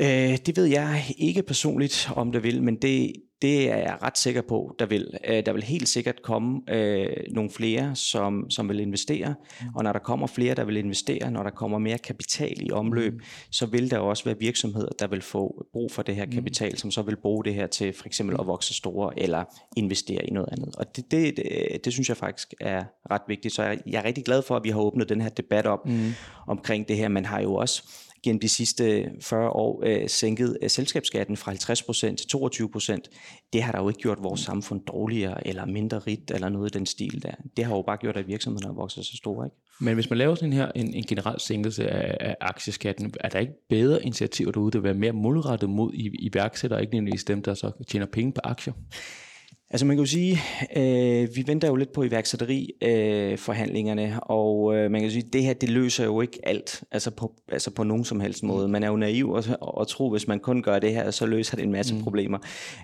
Øh, 0.00 0.38
det 0.46 0.56
ved 0.56 0.64
jeg 0.64 1.04
ikke 1.18 1.42
personligt, 1.42 2.10
om 2.16 2.32
det 2.32 2.42
vil, 2.42 2.62
men 2.62 2.76
det, 2.76 3.12
det 3.42 3.70
er 3.70 3.76
jeg 3.76 3.96
ret 4.02 4.18
sikker 4.18 4.42
på, 4.42 4.74
der 4.78 4.86
vil. 4.86 5.08
Øh, 5.28 5.46
der 5.46 5.52
vil 5.52 5.62
helt 5.62 5.88
sikkert 5.88 6.22
komme 6.22 6.60
øh, 6.68 7.06
nogle 7.30 7.50
flere, 7.50 7.96
som, 7.96 8.50
som 8.50 8.68
vil 8.68 8.80
investere, 8.80 9.34
mm. 9.60 9.66
og 9.74 9.84
når 9.84 9.92
der 9.92 9.98
kommer 9.98 10.26
flere, 10.26 10.54
der 10.54 10.64
vil 10.64 10.76
investere, 10.76 11.30
når 11.30 11.42
der 11.42 11.50
kommer 11.50 11.78
mere 11.78 11.98
kapital 11.98 12.66
i 12.66 12.70
omløb, 12.70 13.12
mm. 13.12 13.20
så 13.50 13.66
vil 13.66 13.90
der 13.90 13.98
også 13.98 14.24
være 14.24 14.38
virksomheder, 14.38 14.88
der 14.98 15.06
vil 15.06 15.22
få 15.22 15.66
brug 15.72 15.92
for 15.92 16.02
det 16.02 16.16
her 16.16 16.26
mm. 16.26 16.32
kapital, 16.32 16.78
som 16.78 16.90
så 16.90 17.02
vil 17.02 17.16
bruge 17.16 17.44
det 17.44 17.54
her 17.54 17.66
til 17.66 17.92
for 17.92 18.06
eksempel 18.06 18.36
at 18.40 18.46
vokse 18.46 18.74
store 18.74 19.18
eller 19.18 19.44
investere 19.76 20.26
i 20.26 20.30
noget 20.30 20.48
andet. 20.52 20.76
Og 20.76 20.96
det, 20.96 21.10
det, 21.10 21.36
det, 21.36 21.84
det 21.84 21.92
synes 21.92 22.08
jeg 22.08 22.16
faktisk 22.16 22.54
er 22.60 22.84
ret 23.10 23.22
vigtigt, 23.28 23.54
så 23.54 23.62
jeg, 23.62 23.78
jeg 23.86 23.98
er 23.98 24.04
rigtig 24.04 24.24
glad 24.24 24.42
for, 24.42 24.56
at 24.56 24.64
vi 24.64 24.70
har 24.70 24.80
åbnet 24.80 25.08
den 25.08 25.20
her 25.20 25.28
debat 25.28 25.66
op 25.66 25.86
mm. 25.86 26.12
omkring 26.46 26.88
det 26.88 26.96
her. 26.96 27.08
Man 27.08 27.24
har 27.24 27.40
jo 27.40 27.54
også 27.54 27.82
gennem 28.22 28.40
de 28.40 28.48
sidste 28.48 29.10
40 29.20 29.50
år 29.50 29.82
øh, 29.86 30.08
sænket 30.08 30.58
øh, 30.62 30.70
selskabsskatten 30.70 31.36
fra 31.36 31.52
50% 31.52 32.16
til 32.16 32.36
22%, 32.36 33.48
det 33.52 33.62
har 33.62 33.72
der 33.72 33.82
jo 33.82 33.88
ikke 33.88 34.00
gjort 34.00 34.18
vores 34.22 34.40
samfund 34.40 34.80
dårligere 34.80 35.46
eller 35.46 35.66
mindre 35.66 35.98
rigt 35.98 36.30
eller 36.30 36.48
noget 36.48 36.74
i 36.74 36.78
den 36.78 36.86
stil 36.86 37.22
der. 37.22 37.32
Det 37.56 37.64
har 37.64 37.76
jo 37.76 37.82
bare 37.82 37.96
gjort, 37.96 38.16
at 38.16 38.28
virksomhederne 38.28 38.74
har 38.74 38.80
vokset 38.80 39.06
så 39.06 39.16
store. 39.16 39.46
Ikke? 39.46 39.56
Men 39.80 39.94
hvis 39.94 40.10
man 40.10 40.18
laver 40.18 40.34
sådan 40.34 40.52
her 40.52 40.72
en, 40.74 40.94
en 40.94 41.04
generel 41.04 41.40
sænkelse 41.40 41.88
af, 41.88 42.16
af 42.20 42.36
aktieskatten, 42.40 43.14
er 43.20 43.28
der 43.28 43.38
ikke 43.38 43.52
bedre 43.68 44.02
initiativer 44.02 44.52
derude, 44.52 44.72
der 44.72 44.78
vil 44.78 44.84
være 44.84 44.94
mere 44.94 45.12
målrettet 45.12 45.70
mod 45.70 45.90
iværksættere, 45.94 46.80
ikke 46.80 46.94
nødvendigvis 46.94 47.24
dem, 47.24 47.42
der 47.42 47.54
så 47.54 47.70
tjener 47.88 48.06
penge 48.06 48.32
på 48.32 48.40
aktier? 48.44 48.72
Altså 49.72 49.86
man 49.86 49.96
kan 49.96 50.04
jo 50.04 50.10
sige, 50.10 50.38
øh, 50.76 51.28
vi 51.36 51.44
venter 51.46 51.68
jo 51.68 51.76
lidt 51.76 51.92
på 51.92 52.02
iværksætteri-forhandlingerne, 52.02 53.32
øh, 53.32 53.38
forhandlingerne, 53.38 54.22
og 54.22 54.76
øh, 54.76 54.90
man 54.90 55.00
kan 55.00 55.10
sige, 55.10 55.28
det 55.32 55.42
her 55.42 55.54
det 55.54 55.68
løser 55.68 56.04
jo 56.04 56.20
ikke 56.20 56.38
alt, 56.42 56.84
altså 56.90 57.10
på, 57.10 57.34
altså 57.48 57.70
på 57.70 57.84
nogen 57.84 58.04
som 58.04 58.20
helst 58.20 58.42
måde. 58.42 58.68
Man 58.68 58.82
er 58.82 58.88
jo 58.88 58.96
naiv 58.96 59.30
og, 59.30 59.44
og 59.60 59.88
tro, 59.88 60.10
hvis 60.10 60.28
man 60.28 60.40
kun 60.40 60.62
gør 60.62 60.78
det 60.78 60.92
her, 60.92 61.10
så 61.10 61.26
løser 61.26 61.56
det 61.56 61.64
en 61.64 61.72
masse 61.72 61.94
mm. 61.94 62.02
problemer, 62.02 62.38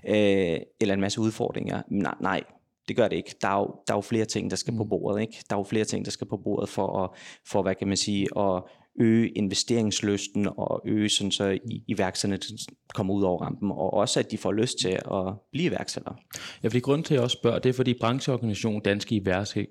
øh, 0.08 0.58
eller 0.80 0.94
en 0.94 1.00
masse 1.00 1.20
udfordringer. 1.20 1.82
Nej, 1.90 2.14
nej, 2.20 2.42
det 2.88 2.96
gør 2.96 3.08
det 3.08 3.16
ikke. 3.16 3.34
Der 3.42 3.48
er 3.48 3.58
jo, 3.58 3.74
der 3.86 3.92
er 3.92 3.96
jo 3.96 4.00
flere 4.00 4.24
ting, 4.24 4.50
der 4.50 4.56
skal 4.56 4.76
på 4.76 4.82
mm. 4.82 4.88
bordet. 4.88 5.20
Ikke? 5.20 5.36
Der 5.50 5.56
er 5.56 5.60
jo 5.60 5.64
flere 5.64 5.84
ting, 5.84 6.04
der 6.04 6.10
skal 6.10 6.26
på 6.26 6.36
bordet 6.36 6.68
for, 6.68 7.04
at, 7.04 7.10
for 7.46 7.62
hvad 7.62 7.74
kan 7.74 7.88
man 7.88 7.96
sige, 7.96 8.26
at 8.38 8.62
øge 9.00 9.28
investeringslysten 9.28 10.48
og 10.56 10.82
øge 10.86 11.08
sådan 11.08 11.30
så 11.30 11.58
iværksætterne 11.88 12.58
kommer 12.94 13.14
ud 13.14 13.22
over 13.22 13.42
rampen, 13.42 13.70
og 13.70 13.94
også 13.94 14.20
at 14.20 14.30
de 14.30 14.38
får 14.38 14.52
lyst 14.52 14.78
til 14.78 14.88
at 14.88 15.34
blive 15.52 15.66
iværksættere. 15.66 16.16
Ja, 16.62 16.68
fordi 16.68 16.80
grunden 16.80 17.04
til, 17.04 17.14
at 17.14 17.16
jeg 17.16 17.24
også 17.24 17.38
spørger, 17.40 17.58
det 17.58 17.68
er, 17.68 17.72
fordi 17.72 17.94
brancheorganisationen 18.00 18.82
Danske 18.82 19.14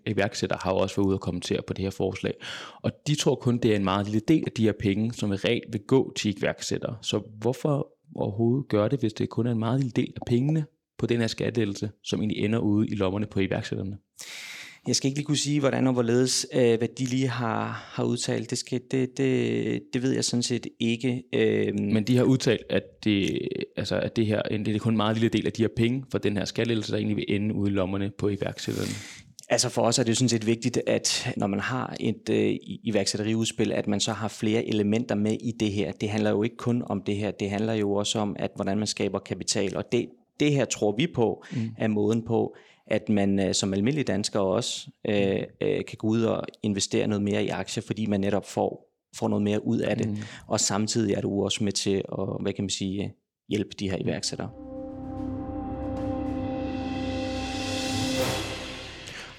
Iværksættere 0.07 0.59
har 0.62 0.71
jo 0.71 0.77
også 0.77 0.95
været 0.95 1.07
ude 1.07 1.15
og 1.15 1.21
kommentere 1.21 1.62
på 1.68 1.74
det 1.74 1.83
her 1.83 1.89
forslag, 1.89 2.33
og 2.83 2.91
de 3.07 3.15
tror 3.15 3.35
kun, 3.35 3.57
det 3.57 3.71
er 3.71 3.75
en 3.75 3.83
meget 3.83 4.06
lille 4.06 4.21
del 4.27 4.44
af 4.45 4.51
de 4.51 4.63
her 4.63 4.74
penge, 4.79 5.13
som 5.13 5.33
i 5.33 5.35
regel 5.35 5.63
vil 5.71 5.81
gå 5.88 6.13
til 6.15 6.38
iværksættere. 6.38 6.97
Så 7.01 7.21
hvorfor 7.38 7.88
overhovedet 8.15 8.69
gøre 8.69 8.89
det, 8.89 9.00
hvis 9.00 9.13
det 9.13 9.29
kun 9.29 9.47
er 9.47 9.51
en 9.51 9.59
meget 9.59 9.79
lille 9.79 9.91
del 9.91 10.13
af 10.15 10.21
pengene 10.27 10.65
på 10.97 11.06
den 11.06 11.19
her 11.19 11.27
skattelettelse, 11.27 11.89
som 12.03 12.19
egentlig 12.19 12.45
ender 12.45 12.59
ude 12.59 12.88
i 12.88 12.95
lommerne 12.95 13.25
på 13.25 13.39
iværksætterne? 13.39 13.97
Jeg 14.88 14.95
skal 14.95 15.07
ikke 15.07 15.19
lige 15.19 15.25
kunne 15.25 15.38
sige, 15.38 15.60
hvordan 15.60 15.88
og 15.88 15.94
hvorledes, 15.94 16.48
øh, 16.54 16.78
hvad 16.78 16.88
de 16.88 17.06
lige 17.06 17.28
har, 17.28 17.88
har 17.92 18.04
udtalt. 18.04 18.50
Det, 18.50 18.57
skal, 18.57 18.81
det, 18.92 19.18
det, 19.18 19.81
det 19.94 20.01
ved 20.01 20.12
jeg 20.12 20.25
sådan 20.25 20.44
set 20.44 20.68
ikke. 20.80 21.24
Øh, 21.34 21.80
Men 21.80 22.04
de 22.04 22.18
har 22.18 22.24
udtalt, 22.24 22.62
at 22.69 22.84
det, 23.04 23.39
altså, 23.78 24.00
at 24.00 24.16
det 24.16 24.25
her 24.25 24.42
det 24.42 24.75
er 24.75 24.80
kun 24.80 24.94
en 24.94 24.98
meget 24.98 25.18
lille 25.18 25.30
del 25.30 25.45
af 25.45 25.54
de 25.54 25.63
her 25.63 25.69
penge 25.78 26.04
for 26.12 26.18
den 26.18 26.38
her 26.38 26.45
skattelettelse, 26.45 26.92
der 26.92 26.98
egentlig 26.98 27.18
vil 27.18 27.25
ende 27.28 27.56
ude 27.56 27.72
i 27.72 27.74
lommerne 27.74 28.12
på 28.18 28.30
iværksætterne. 28.30 28.92
Altså 29.50 29.69
for 29.69 29.81
os 29.81 30.00
er 30.00 30.04
det 30.04 30.18
sådan 30.18 30.30
set 30.30 30.48
vigtigt, 30.48 30.81
at 30.88 31.34
når 31.38 31.48
man 31.48 31.60
har 31.60 31.95
et 32.00 32.30
øh, 32.30 32.56
iværksætteriudspil, 32.84 33.72
at 33.72 33.88
man 33.88 34.00
så 34.00 34.12
har 34.12 34.28
flere 34.28 34.66
elementer 34.66 35.16
med 35.16 35.38
i 35.42 35.51
det 35.60 35.72
her. 35.72 35.92
Det 35.92 36.10
handler 36.10 36.30
jo 36.30 36.44
ikke 36.44 36.57
kun 36.57 36.84
om 36.86 37.01
det 37.01 37.16
her, 37.16 37.31
det 37.31 37.50
handler 37.50 37.74
jo 37.74 37.94
også 37.94 38.19
om, 38.19 38.36
at 38.39 38.51
hvordan 38.56 38.78
man 38.78 38.88
skaber 38.88 39.19
kapital. 39.19 39.78
Og 39.78 39.92
det, 39.92 40.10
det 40.39 40.51
her 40.51 40.66
tror 40.66 40.95
vi 40.98 41.07
på, 41.16 41.44
mm. 41.51 41.69
er 41.78 41.88
måden 41.88 42.25
på, 42.25 42.56
at 42.88 43.10
man 43.10 43.39
øh, 43.39 43.54
som 43.54 43.74
almindelig 43.74 44.07
dansker 44.07 44.39
også 44.39 44.89
øh, 45.10 45.44
øh, 45.62 45.86
kan 45.86 45.98
gå 45.98 46.07
ud 46.07 46.22
og 46.22 46.44
investere 46.63 47.07
noget 47.07 47.24
mere 47.24 47.45
i 47.45 47.48
aktier, 47.48 47.84
fordi 47.88 48.06
man 48.06 48.19
netop 48.19 48.45
får, 48.45 48.94
får 49.16 49.28
noget 49.28 49.44
mere 49.44 49.66
ud 49.66 49.80
af 49.80 49.98
det. 49.98 50.10
Mm. 50.10 50.18
Og 50.48 50.60
samtidig 50.60 51.13
er 51.13 51.22
du 51.22 51.44
også 51.44 51.63
med 51.63 51.72
til 51.72 51.95
at, 52.12 52.42
hvad 52.42 52.54
kan 52.54 52.63
man 52.63 52.69
sige, 52.69 53.13
hjælpe 53.50 53.69
de 53.80 53.89
her 53.89 53.98
iværksættere. 54.01 54.50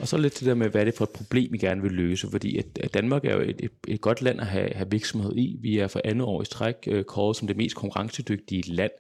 Og 0.01 0.09
så 0.09 0.17
lidt 0.17 0.33
til 0.33 0.47
det 0.47 0.51
der 0.51 0.55
med, 0.55 0.69
hvad 0.69 0.81
er 0.81 0.85
det 0.85 0.95
for 0.95 1.05
et 1.05 1.11
problem, 1.11 1.53
vi 1.53 1.59
gerne 1.59 1.83
vil 1.83 1.93
løse, 1.93 2.31
fordi 2.31 2.57
at 2.57 2.95
Danmark 2.95 3.25
er 3.25 3.35
jo 3.35 3.41
et, 3.41 3.61
et, 3.61 3.71
et 3.89 4.01
godt 4.01 4.23
land 4.23 4.41
at 4.41 4.47
have, 4.47 4.71
have 4.75 4.91
virksomhed 4.91 5.37
i. 5.37 5.57
Vi 5.61 5.79
er 5.79 5.89
for 5.89 6.01
andet 6.05 6.27
år 6.27 6.43
i 6.43 6.45
stræk 6.45 6.75
øh, 6.87 7.05
kåret 7.05 7.37
som 7.37 7.47
det 7.47 7.57
mest 7.57 7.77
konkurrencedygtige 7.77 8.75
land. 8.75 8.91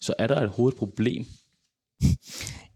Så 0.00 0.14
er 0.18 0.26
der 0.26 0.40
et 0.40 0.48
hovedproblem 0.48 1.26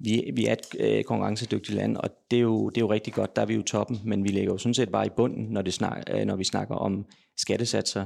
vi, 0.04 0.30
vi 0.34 0.46
er 0.46 0.52
et 0.52 0.66
øh, 0.78 1.04
konkurrencedygtigt 1.04 1.76
land, 1.76 1.96
og 1.96 2.10
det 2.30 2.36
er, 2.36 2.40
jo, 2.40 2.68
det 2.68 2.76
er 2.76 2.80
jo 2.80 2.92
rigtig 2.92 3.12
godt, 3.12 3.36
der 3.36 3.42
er 3.42 3.46
vi 3.46 3.54
jo 3.54 3.62
toppen, 3.62 4.00
men 4.04 4.24
vi 4.24 4.28
ligger 4.28 4.52
jo 4.52 4.58
sådan 4.58 4.74
set 4.74 4.88
bare 4.88 5.06
i 5.06 5.10
bunden, 5.16 5.46
når, 5.50 5.62
det 5.62 5.74
snak, 5.74 6.02
øh, 6.10 6.24
når 6.24 6.36
vi 6.36 6.44
snakker 6.44 6.74
om 6.74 7.06
skattesatser. 7.36 8.04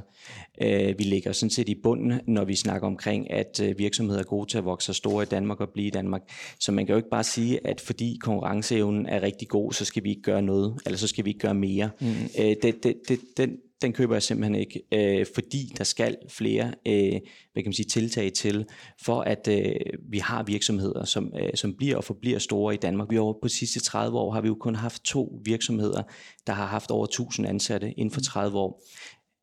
Øh, 0.61 0.99
vi 0.99 1.03
ligger 1.03 1.31
sådan 1.31 1.49
set 1.49 1.69
i 1.69 1.75
bunden, 1.83 2.21
når 2.27 2.45
vi 2.45 2.55
snakker 2.55 2.87
omkring, 2.87 3.31
at 3.31 3.61
øh, 3.63 3.79
virksomheder 3.79 4.19
er 4.19 4.23
gode 4.23 4.49
til 4.49 4.57
at 4.57 4.65
vokse 4.65 4.93
store 4.93 5.23
i 5.23 5.25
Danmark 5.25 5.59
og 5.61 5.69
blive 5.69 5.87
i 5.87 5.91
Danmark. 5.91 6.21
Så 6.59 6.71
man 6.71 6.85
kan 6.85 6.93
jo 6.93 6.97
ikke 6.97 7.09
bare 7.09 7.23
sige, 7.23 7.67
at 7.67 7.81
fordi 7.81 8.17
konkurrenceevnen 8.21 9.05
er 9.05 9.23
rigtig 9.23 9.47
god, 9.47 9.73
så 9.73 9.85
skal 9.85 10.03
vi 10.03 10.09
ikke 10.09 10.21
gøre 10.21 10.41
noget, 10.41 10.81
eller 10.85 10.97
så 10.97 11.07
skal 11.07 11.25
vi 11.25 11.29
ikke 11.29 11.39
gøre 11.39 11.53
mere. 11.53 11.89
Mm. 11.99 12.07
Øh, 12.39 12.55
det, 12.63 12.83
det, 12.83 12.95
det, 13.07 13.19
den, 13.37 13.57
den 13.81 13.93
køber 13.93 14.15
jeg 14.15 14.23
simpelthen 14.23 14.55
ikke, 14.55 14.81
øh, 14.93 15.25
fordi 15.35 15.73
der 15.77 15.83
skal 15.83 16.17
flere 16.29 16.73
øh, 16.87 17.11
hvad 17.53 17.63
kan 17.63 17.65
man 17.65 17.73
sige, 17.73 17.85
tiltag 17.85 18.33
til, 18.33 18.65
for 19.01 19.21
at 19.21 19.47
øh, 19.47 19.75
vi 20.09 20.17
har 20.17 20.43
virksomheder, 20.43 21.05
som, 21.05 21.33
øh, 21.39 21.49
som 21.55 21.73
bliver 21.77 21.97
og 21.97 22.03
forbliver 22.03 22.39
store 22.39 22.73
i 22.73 22.77
Danmark. 22.77 23.09
Vi 23.09 23.15
har 23.15 23.21
på 23.21 23.39
de 23.43 23.49
sidste 23.49 23.79
30 23.79 24.17
år 24.19 24.31
har 24.31 24.41
vi 24.41 24.47
jo 24.47 24.55
kun 24.55 24.75
haft 24.75 25.03
to 25.03 25.41
virksomheder, 25.45 26.03
der 26.47 26.53
har 26.53 26.65
haft 26.65 26.91
over 26.91 27.05
1000 27.05 27.47
ansatte 27.47 27.91
inden 27.91 28.11
for 28.11 28.21
30 28.21 28.57
år. 28.57 28.83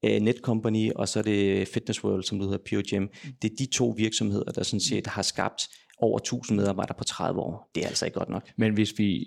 Øh, 0.05 0.21
Netcompany 0.21 0.93
og 0.93 1.09
så 1.09 1.19
er 1.19 1.23
det 1.23 1.69
Fitness 1.69 2.05
World, 2.05 2.23
som 2.23 2.39
det 2.39 2.49
hedder 2.49 2.65
Pure 2.71 2.83
Gym. 2.83 3.07
Det 3.43 3.53
er 3.53 3.57
de 3.59 3.67
to 3.67 3.95
virksomheder, 3.97 4.53
der 4.53 4.63
sådan 4.63 4.81
set 4.81 5.07
har 5.07 5.23
skabt 5.23 5.69
over 5.99 6.19
1000 6.19 6.57
medarbejdere 6.59 6.95
på 6.99 7.05
30 7.05 7.41
år. 7.41 7.71
Det 7.75 7.83
er 7.83 7.89
altså 7.89 8.05
ikke 8.05 8.19
godt 8.19 8.29
nok. 8.29 8.51
Men 8.57 8.75
hvis 8.75 8.99
vi 8.99 9.27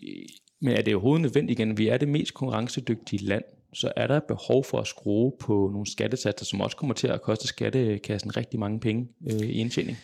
men 0.61 0.73
er 0.73 0.81
det 0.81 0.95
overhovedet 0.95 1.21
nødvendigt 1.21 1.59
igen? 1.59 1.77
Vi 1.77 1.87
er 1.87 1.97
det 1.97 2.07
mest 2.07 2.33
konkurrencedygtige 2.33 3.25
land 3.25 3.43
så 3.73 3.91
er 3.95 4.07
der 4.07 4.19
behov 4.27 4.63
for 4.63 4.79
at 4.79 4.87
skrue 4.87 5.31
på 5.39 5.69
nogle 5.71 5.87
skattesatser, 5.87 6.45
som 6.45 6.61
også 6.61 6.77
kommer 6.77 6.93
til 6.93 7.07
at 7.07 7.21
koste 7.21 7.47
skattekassen 7.47 8.37
rigtig 8.37 8.59
mange 8.59 8.79
penge 8.79 9.07
øh, 9.31 9.49
i 9.49 9.51
indtjening. 9.51 9.97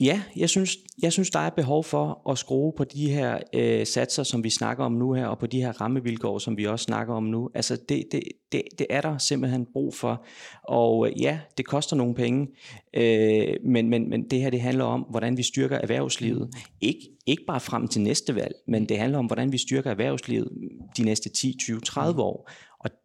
Ja, 0.00 0.22
jeg 0.36 0.50
synes, 0.50 0.76
jeg 1.02 1.12
synes, 1.12 1.30
der 1.30 1.38
er 1.38 1.50
behov 1.50 1.84
for 1.84 2.30
at 2.30 2.38
skrue 2.38 2.72
på 2.76 2.84
de 2.84 3.10
her 3.10 3.38
øh, 3.54 3.86
satser, 3.86 4.22
som 4.22 4.44
vi 4.44 4.50
snakker 4.50 4.84
om 4.84 4.92
nu 4.92 5.12
her, 5.12 5.26
og 5.26 5.38
på 5.38 5.46
de 5.46 5.60
her 5.60 5.80
rammevilkår, 5.80 6.38
som 6.38 6.56
vi 6.56 6.66
også 6.66 6.84
snakker 6.84 7.14
om 7.14 7.22
nu. 7.22 7.50
Altså, 7.54 7.76
det, 7.88 8.04
det, 8.12 8.22
det, 8.52 8.62
det 8.78 8.86
er 8.90 9.00
der 9.00 9.18
simpelthen 9.18 9.66
brug 9.72 9.94
for. 9.94 10.26
Og 10.62 11.08
øh, 11.08 11.22
ja, 11.22 11.38
det 11.58 11.66
koster 11.66 11.96
nogle 11.96 12.14
penge, 12.14 12.48
øh, 12.94 13.54
men, 13.64 13.90
men, 13.90 14.10
men 14.10 14.30
det 14.30 14.40
her, 14.40 14.50
det 14.50 14.60
handler 14.60 14.84
om, 14.84 15.00
hvordan 15.00 15.36
vi 15.36 15.42
styrker 15.42 15.78
erhvervslivet. 15.78 16.50
Ikke, 16.80 17.10
ikke 17.26 17.44
bare 17.46 17.60
frem 17.60 17.88
til 17.88 18.00
næste 18.00 18.34
valg, 18.34 18.54
men 18.68 18.88
det 18.88 18.98
handler 18.98 19.18
om, 19.18 19.26
hvordan 19.26 19.52
vi 19.52 19.58
styrker 19.58 19.90
erhvervslivet 19.90 20.48
de 20.96 21.02
næste 21.04 21.28
10, 21.28 21.56
20, 21.58 21.80
30 21.80 22.22
år. 22.22 22.50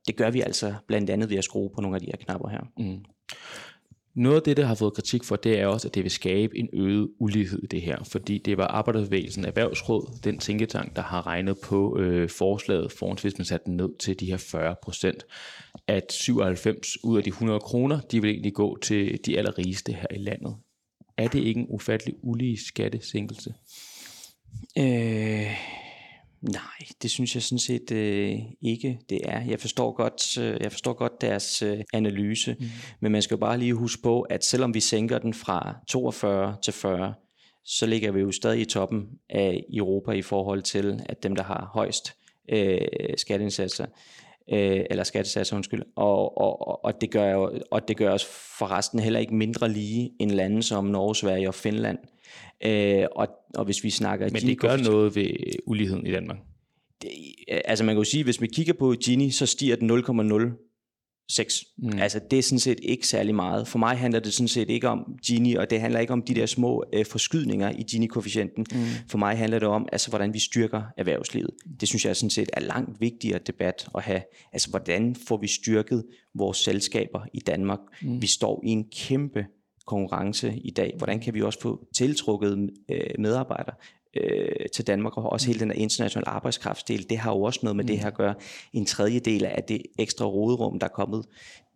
Det 0.10 0.18
gør 0.18 0.30
vi 0.30 0.42
altså 0.42 0.76
blandt 0.88 1.10
andet 1.10 1.30
ved 1.30 1.38
at 1.38 1.44
skrue 1.44 1.70
på 1.76 1.82
nogle 1.82 1.96
af 1.96 2.02
de 2.02 2.06
her 2.06 2.18
knapper 2.18 2.50
her. 2.50 2.62
Mm. 2.78 3.06
Noget 4.16 4.36
af 4.36 4.44
det, 4.44 4.58
der 4.58 4.66
har 4.66 4.76
fået 4.76 4.94
kritik 4.94 5.24
for, 5.24 5.36
det 5.36 5.60
er 5.60 5.68
også, 5.68 5.88
at 5.88 5.96
det 5.96 6.04
vil 6.04 6.12
skabe 6.12 6.58
en 6.58 6.70
øget 6.74 7.10
ulighed 7.20 7.64
i 7.64 7.68
det 7.68 7.82
her, 7.82 8.04
fordi 8.04 8.38
det 8.38 8.58
var 8.58 8.68
Arbejderbevægelsen 8.68 9.46
Erhvervsråd, 9.46 10.20
den 10.24 10.38
tænketank, 10.38 10.96
der 10.96 11.02
har 11.02 11.28
regnet 11.28 11.58
på 11.64 11.98
øh, 12.00 12.30
forslaget, 12.30 13.22
hvis 13.22 13.38
man 13.38 13.46
satte 13.46 13.66
den 13.66 13.78
ned 13.78 13.90
til 14.00 14.20
de 14.20 14.26
her 14.26 14.38
40 14.38 14.76
procent, 14.84 15.26
at 15.88 16.14
97 16.14 17.04
ud 17.04 17.18
af 17.18 17.24
de 17.24 17.30
100 17.30 17.60
kroner, 17.60 18.00
de 18.00 18.22
vil 18.22 18.30
egentlig 18.30 18.54
gå 18.54 18.78
til 18.82 19.20
de 19.26 19.38
allerrigeste 19.38 19.94
her 19.94 20.08
i 20.12 20.18
landet. 20.18 20.56
Er 21.18 21.28
det 21.28 21.40
ikke 21.40 21.60
en 21.60 21.68
ufattelig 21.70 22.16
ulige 22.24 22.58
skattesænkelse? 22.68 23.54
Øh, 24.78 25.56
nej, 26.42 26.88
det 27.02 27.12
synes 27.12 27.36
jeg 27.36 27.44
sådan 27.44 27.60
set 27.60 27.92
øh, 27.92 28.36
ikke, 28.62 29.00
det 29.10 29.22
er. 29.24 29.42
Jeg 29.42 29.60
forstår 29.60 29.92
godt, 29.92 30.38
øh, 30.38 30.62
jeg 30.62 30.72
forstår 30.72 30.94
godt 30.94 31.22
deres 31.22 31.62
øh, 31.62 31.80
analyse, 31.94 32.56
mm. 32.60 32.66
men 33.02 33.12
man 33.12 33.22
skal 33.22 33.36
jo 33.36 33.40
bare 33.40 33.58
lige 33.58 33.74
huske 33.74 34.02
på, 34.02 34.22
at 34.22 34.44
selvom 34.44 34.74
vi 34.74 34.80
sænker 34.80 35.18
den 35.18 35.34
fra 35.34 35.76
42 35.88 36.56
til 36.64 36.74
40, 36.74 37.14
så 37.66 37.86
ligger 37.86 38.12
vi 38.12 38.20
jo 38.20 38.32
stadig 38.32 38.62
i 38.62 38.66
toppen 38.66 39.08
af 39.30 39.64
Europa 39.74 40.12
i 40.12 40.22
forhold 40.22 40.62
til, 40.62 41.02
at 41.06 41.24
dem, 41.24 41.36
der 41.36 41.44
har 41.44 41.70
højst 41.74 42.16
øh, 42.50 42.88
skatteindsatser, 43.18 43.86
øh, 44.52 44.86
eller 44.90 45.04
skattesatser, 45.04 45.56
undskyld, 45.56 45.84
og, 45.96 46.38
og, 46.38 46.86
og, 46.86 47.02
det 47.02 47.12
gør 47.12 47.32
jo, 47.32 47.62
og 47.72 47.88
det 47.88 47.98
gør 47.98 48.14
os 48.14 48.26
forresten 48.60 49.00
heller 49.00 49.20
ikke 49.20 49.36
mindre 49.36 49.70
lige 49.70 50.12
end 50.20 50.32
lande 50.32 50.64
som 50.64 50.86
Norge, 50.86 51.16
Sverige 51.16 51.48
og 51.48 51.56
Finland. 51.56 51.98
Øh, 52.66 53.06
og, 53.16 53.28
og 53.56 53.66
hvis 53.66 53.84
vi 53.84 53.90
snakker... 53.90 54.30
Men 54.32 54.42
det 54.42 54.60
gør 54.60 54.78
noget 54.78 55.16
ved 55.16 55.30
uligheden 55.66 56.08
i 56.08 56.12
Danmark? 56.12 56.38
Det, 57.02 57.10
altså 57.66 57.84
man 57.84 57.96
kan 57.96 58.00
jo 58.00 58.04
sige, 58.04 58.24
hvis 58.24 58.42
vi 58.42 58.48
kigger 58.48 58.74
på 58.74 58.96
Gini, 59.04 59.32
så 59.32 59.46
stiger 59.46 59.76
den 59.76 59.88
6. 61.30 61.66
Mm. 61.78 62.00
Altså 62.00 62.20
det 62.32 62.40
er 62.40 62.44
sådan 62.44 62.60
set 62.60 62.80
ikke 62.84 63.08
særlig 63.08 63.36
meget. 63.36 63.68
For 63.68 63.80
mig 63.80 63.98
handler 63.98 64.20
det 64.20 64.34
sådan 64.34 64.48
set 64.48 64.70
ikke 64.70 64.90
om 64.90 65.18
Gini, 65.26 65.56
og 65.56 65.70
det 65.70 65.82
handler 65.82 66.00
ikke 66.00 66.14
om 66.14 66.22
de 66.22 66.36
der 66.36 66.46
små 66.46 66.84
øh, 66.94 67.06
forskydninger 67.06 67.70
i 67.70 67.84
Gini-koefficienten. 67.84 68.66
Mm. 68.72 68.80
For 69.08 69.18
mig 69.18 69.38
handler 69.38 69.60
det 69.60 69.68
om, 69.68 69.88
altså 69.92 70.10
hvordan 70.10 70.34
vi 70.34 70.40
styrker 70.40 70.82
erhvervslivet. 70.98 71.52
Det 71.80 71.88
synes 71.88 72.06
jeg 72.06 72.16
sådan 72.16 72.30
set 72.30 72.50
er 72.54 72.62
langt 72.62 73.02
vigtigere 73.02 73.40
debat 73.48 73.88
at 73.96 74.04
have. 74.04 74.22
Altså 74.54 74.70
hvordan 74.70 75.16
får 75.28 75.38
vi 75.38 75.48
styrket 75.48 76.06
vores 76.36 76.58
selskaber 76.58 77.22
i 77.34 77.40
Danmark? 77.40 77.80
Mm. 78.02 78.22
Vi 78.22 78.28
står 78.28 78.64
i 78.66 78.70
en 78.70 78.86
kæmpe 78.92 79.46
konkurrence 79.90 80.54
i 80.64 80.72
dag. 80.72 80.94
Hvordan 80.98 81.20
kan 81.20 81.34
vi 81.34 81.42
også 81.42 81.62
få 81.62 81.88
tiltrukket 81.96 82.70
øh, 82.92 83.00
medarbejdere 83.20 83.76
øh, 84.18 84.70
til 84.74 84.88
Danmark, 84.88 85.18
og 85.18 85.32
også 85.32 85.48
hele 85.48 85.60
den 85.60 85.72
internationale 85.72 86.30
arbejdskraftsdel, 86.30 87.10
det 87.10 87.18
har 87.18 87.32
jo 87.32 87.42
også 87.42 87.60
noget 87.64 87.76
med 87.76 87.84
mm. 87.84 87.88
det 87.88 88.00
her 88.00 88.08
at 88.08 88.14
gøre. 88.14 88.36
En 88.74 88.86
tredje 88.86 89.20
del 89.20 89.46
af 89.46 89.64
det 89.68 89.82
ekstra 90.00 90.26
råderum, 90.26 90.80
der 90.80 90.88
er 90.88 90.92
kommet, 90.92 91.26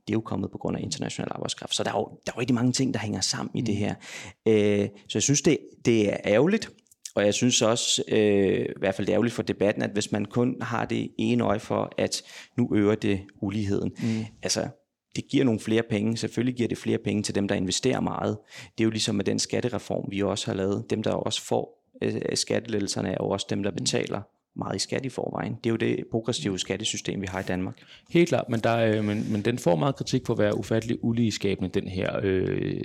det 0.08 0.13
er 0.13 0.17
jo 0.17 0.22
kommet 0.22 0.51
på 0.51 0.58
grund 0.58 0.77
af 0.77 0.82
international 0.82 1.27
arbejdskraft. 1.32 1.75
Så 1.75 1.84
der 1.84 1.91
er 1.91 1.98
jo, 1.98 2.10
der 2.25 2.32
er 2.32 2.34
jo 2.36 2.39
rigtig 2.39 2.55
mange 2.55 2.72
ting, 2.72 2.93
der 2.93 3.00
hænger 3.00 3.22
sammen 3.22 3.51
mm. 3.53 3.58
i 3.58 3.62
det 3.62 3.75
mm. 3.75 3.79
her. 3.79 3.96
Øh, 4.48 4.89
så 5.08 5.17
jeg 5.17 5.24
synes, 5.24 5.41
det, 5.41 5.58
det 5.86 6.10
er 6.13 6.17
ærgerligt, 6.25 6.70
og 7.15 7.25
jeg 7.25 7.34
synes 7.34 7.62
også, 7.62 8.03
øh, 8.08 8.65
i 8.65 8.79
hvert 8.79 8.96
fald 8.96 9.08
det 9.08 9.13
er 9.13 9.15
ærgerligt 9.15 9.36
for 9.36 9.43
debatten, 9.43 9.84
at 9.84 9.89
hvis 9.89 10.12
man 10.12 10.25
kun 10.25 10.62
har 10.62 10.86
det 10.86 11.12
ene 11.17 11.43
øje 11.43 11.60
for, 11.60 11.93
at 11.98 12.24
nu 12.58 12.70
øger 12.75 12.96
det 12.96 13.22
uligheden. 13.41 13.91
Mm. 14.01 14.25
Altså, 14.43 14.67
det 15.15 15.27
giver 15.27 15.43
nogle 15.43 15.60
flere 15.60 15.84
penge. 15.84 16.17
Selvfølgelig 16.17 16.55
giver 16.55 16.70
det 16.70 16.77
flere 16.77 16.98
penge 16.98 17.24
til 17.24 17.36
dem, 17.36 17.48
der 17.48 17.55
investerer 17.55 18.00
meget. 18.00 18.38
Det 18.77 18.84
er 18.84 18.86
jo 18.86 18.89
ligesom 18.89 19.15
med 19.15 19.25
den 19.25 19.39
skattereform, 19.39 20.12
vi 20.12 20.22
også 20.22 20.46
har 20.48 20.53
lavet. 20.53 20.86
Dem, 20.89 21.03
der 21.03 21.12
også 21.12 21.41
får 21.41 21.84
øh, 22.01 22.22
skattelettelserne 22.34 23.10
er 23.10 23.17
jo 23.20 23.29
også 23.29 23.48
dem, 23.50 23.63
der 23.63 23.72
mm. 23.72 23.77
betaler 23.77 24.22
meget 24.55 24.75
i 24.75 24.79
skat 24.79 25.05
i 25.05 25.10
forvejen. 25.10 25.53
Det 25.63 25.65
er 25.65 25.70
jo 25.70 25.75
det 25.75 26.05
progressive 26.12 26.60
skattesystem, 26.60 27.22
vi 27.22 27.25
har 27.25 27.39
i 27.39 27.43
Danmark. 27.43 27.77
Helt 28.10 28.29
klart, 28.29 28.50
men, 28.50 28.60
der, 28.60 28.77
øh, 28.77 29.03
men, 29.03 29.32
men 29.32 29.41
den 29.41 29.58
får 29.58 29.75
meget 29.75 29.96
kritik 29.96 30.25
for 30.25 30.34
at 30.34 30.39
være 30.39 30.58
ufattelig 30.58 31.03
uligeskabende, 31.03 31.70
den 31.70 31.88
her 31.88 32.20
øh, 32.24 32.82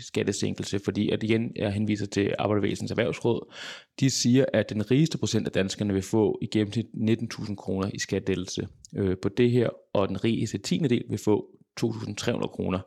skattesænkelse, 0.00 0.78
fordi 0.78 1.10
at 1.10 1.22
igen, 1.22 1.52
jeg 1.56 1.72
henviser 1.72 2.06
til 2.06 2.34
Arbejdervæsens 2.38 2.90
Erhvervsråd, 2.90 3.54
de 4.00 4.10
siger, 4.10 4.44
at 4.52 4.70
den 4.70 4.90
rigeste 4.90 5.18
procent 5.18 5.46
af 5.46 5.52
danskerne 5.52 5.94
vil 5.94 6.02
få 6.02 6.38
i 6.42 6.46
gennemsnit 6.46 6.86
19.000 6.94 7.54
kroner 7.54 7.90
i 7.94 7.98
skattelettelse 7.98 8.68
øh, 8.96 9.16
på 9.22 9.28
det 9.28 9.50
her, 9.50 9.68
og 9.92 10.08
den 10.08 10.24
rigeste 10.24 10.58
tiende 10.58 10.88
del 10.88 11.04
vil 11.08 11.18
få 11.18 11.46
2.300 11.80 12.46
kroner. 12.46 12.78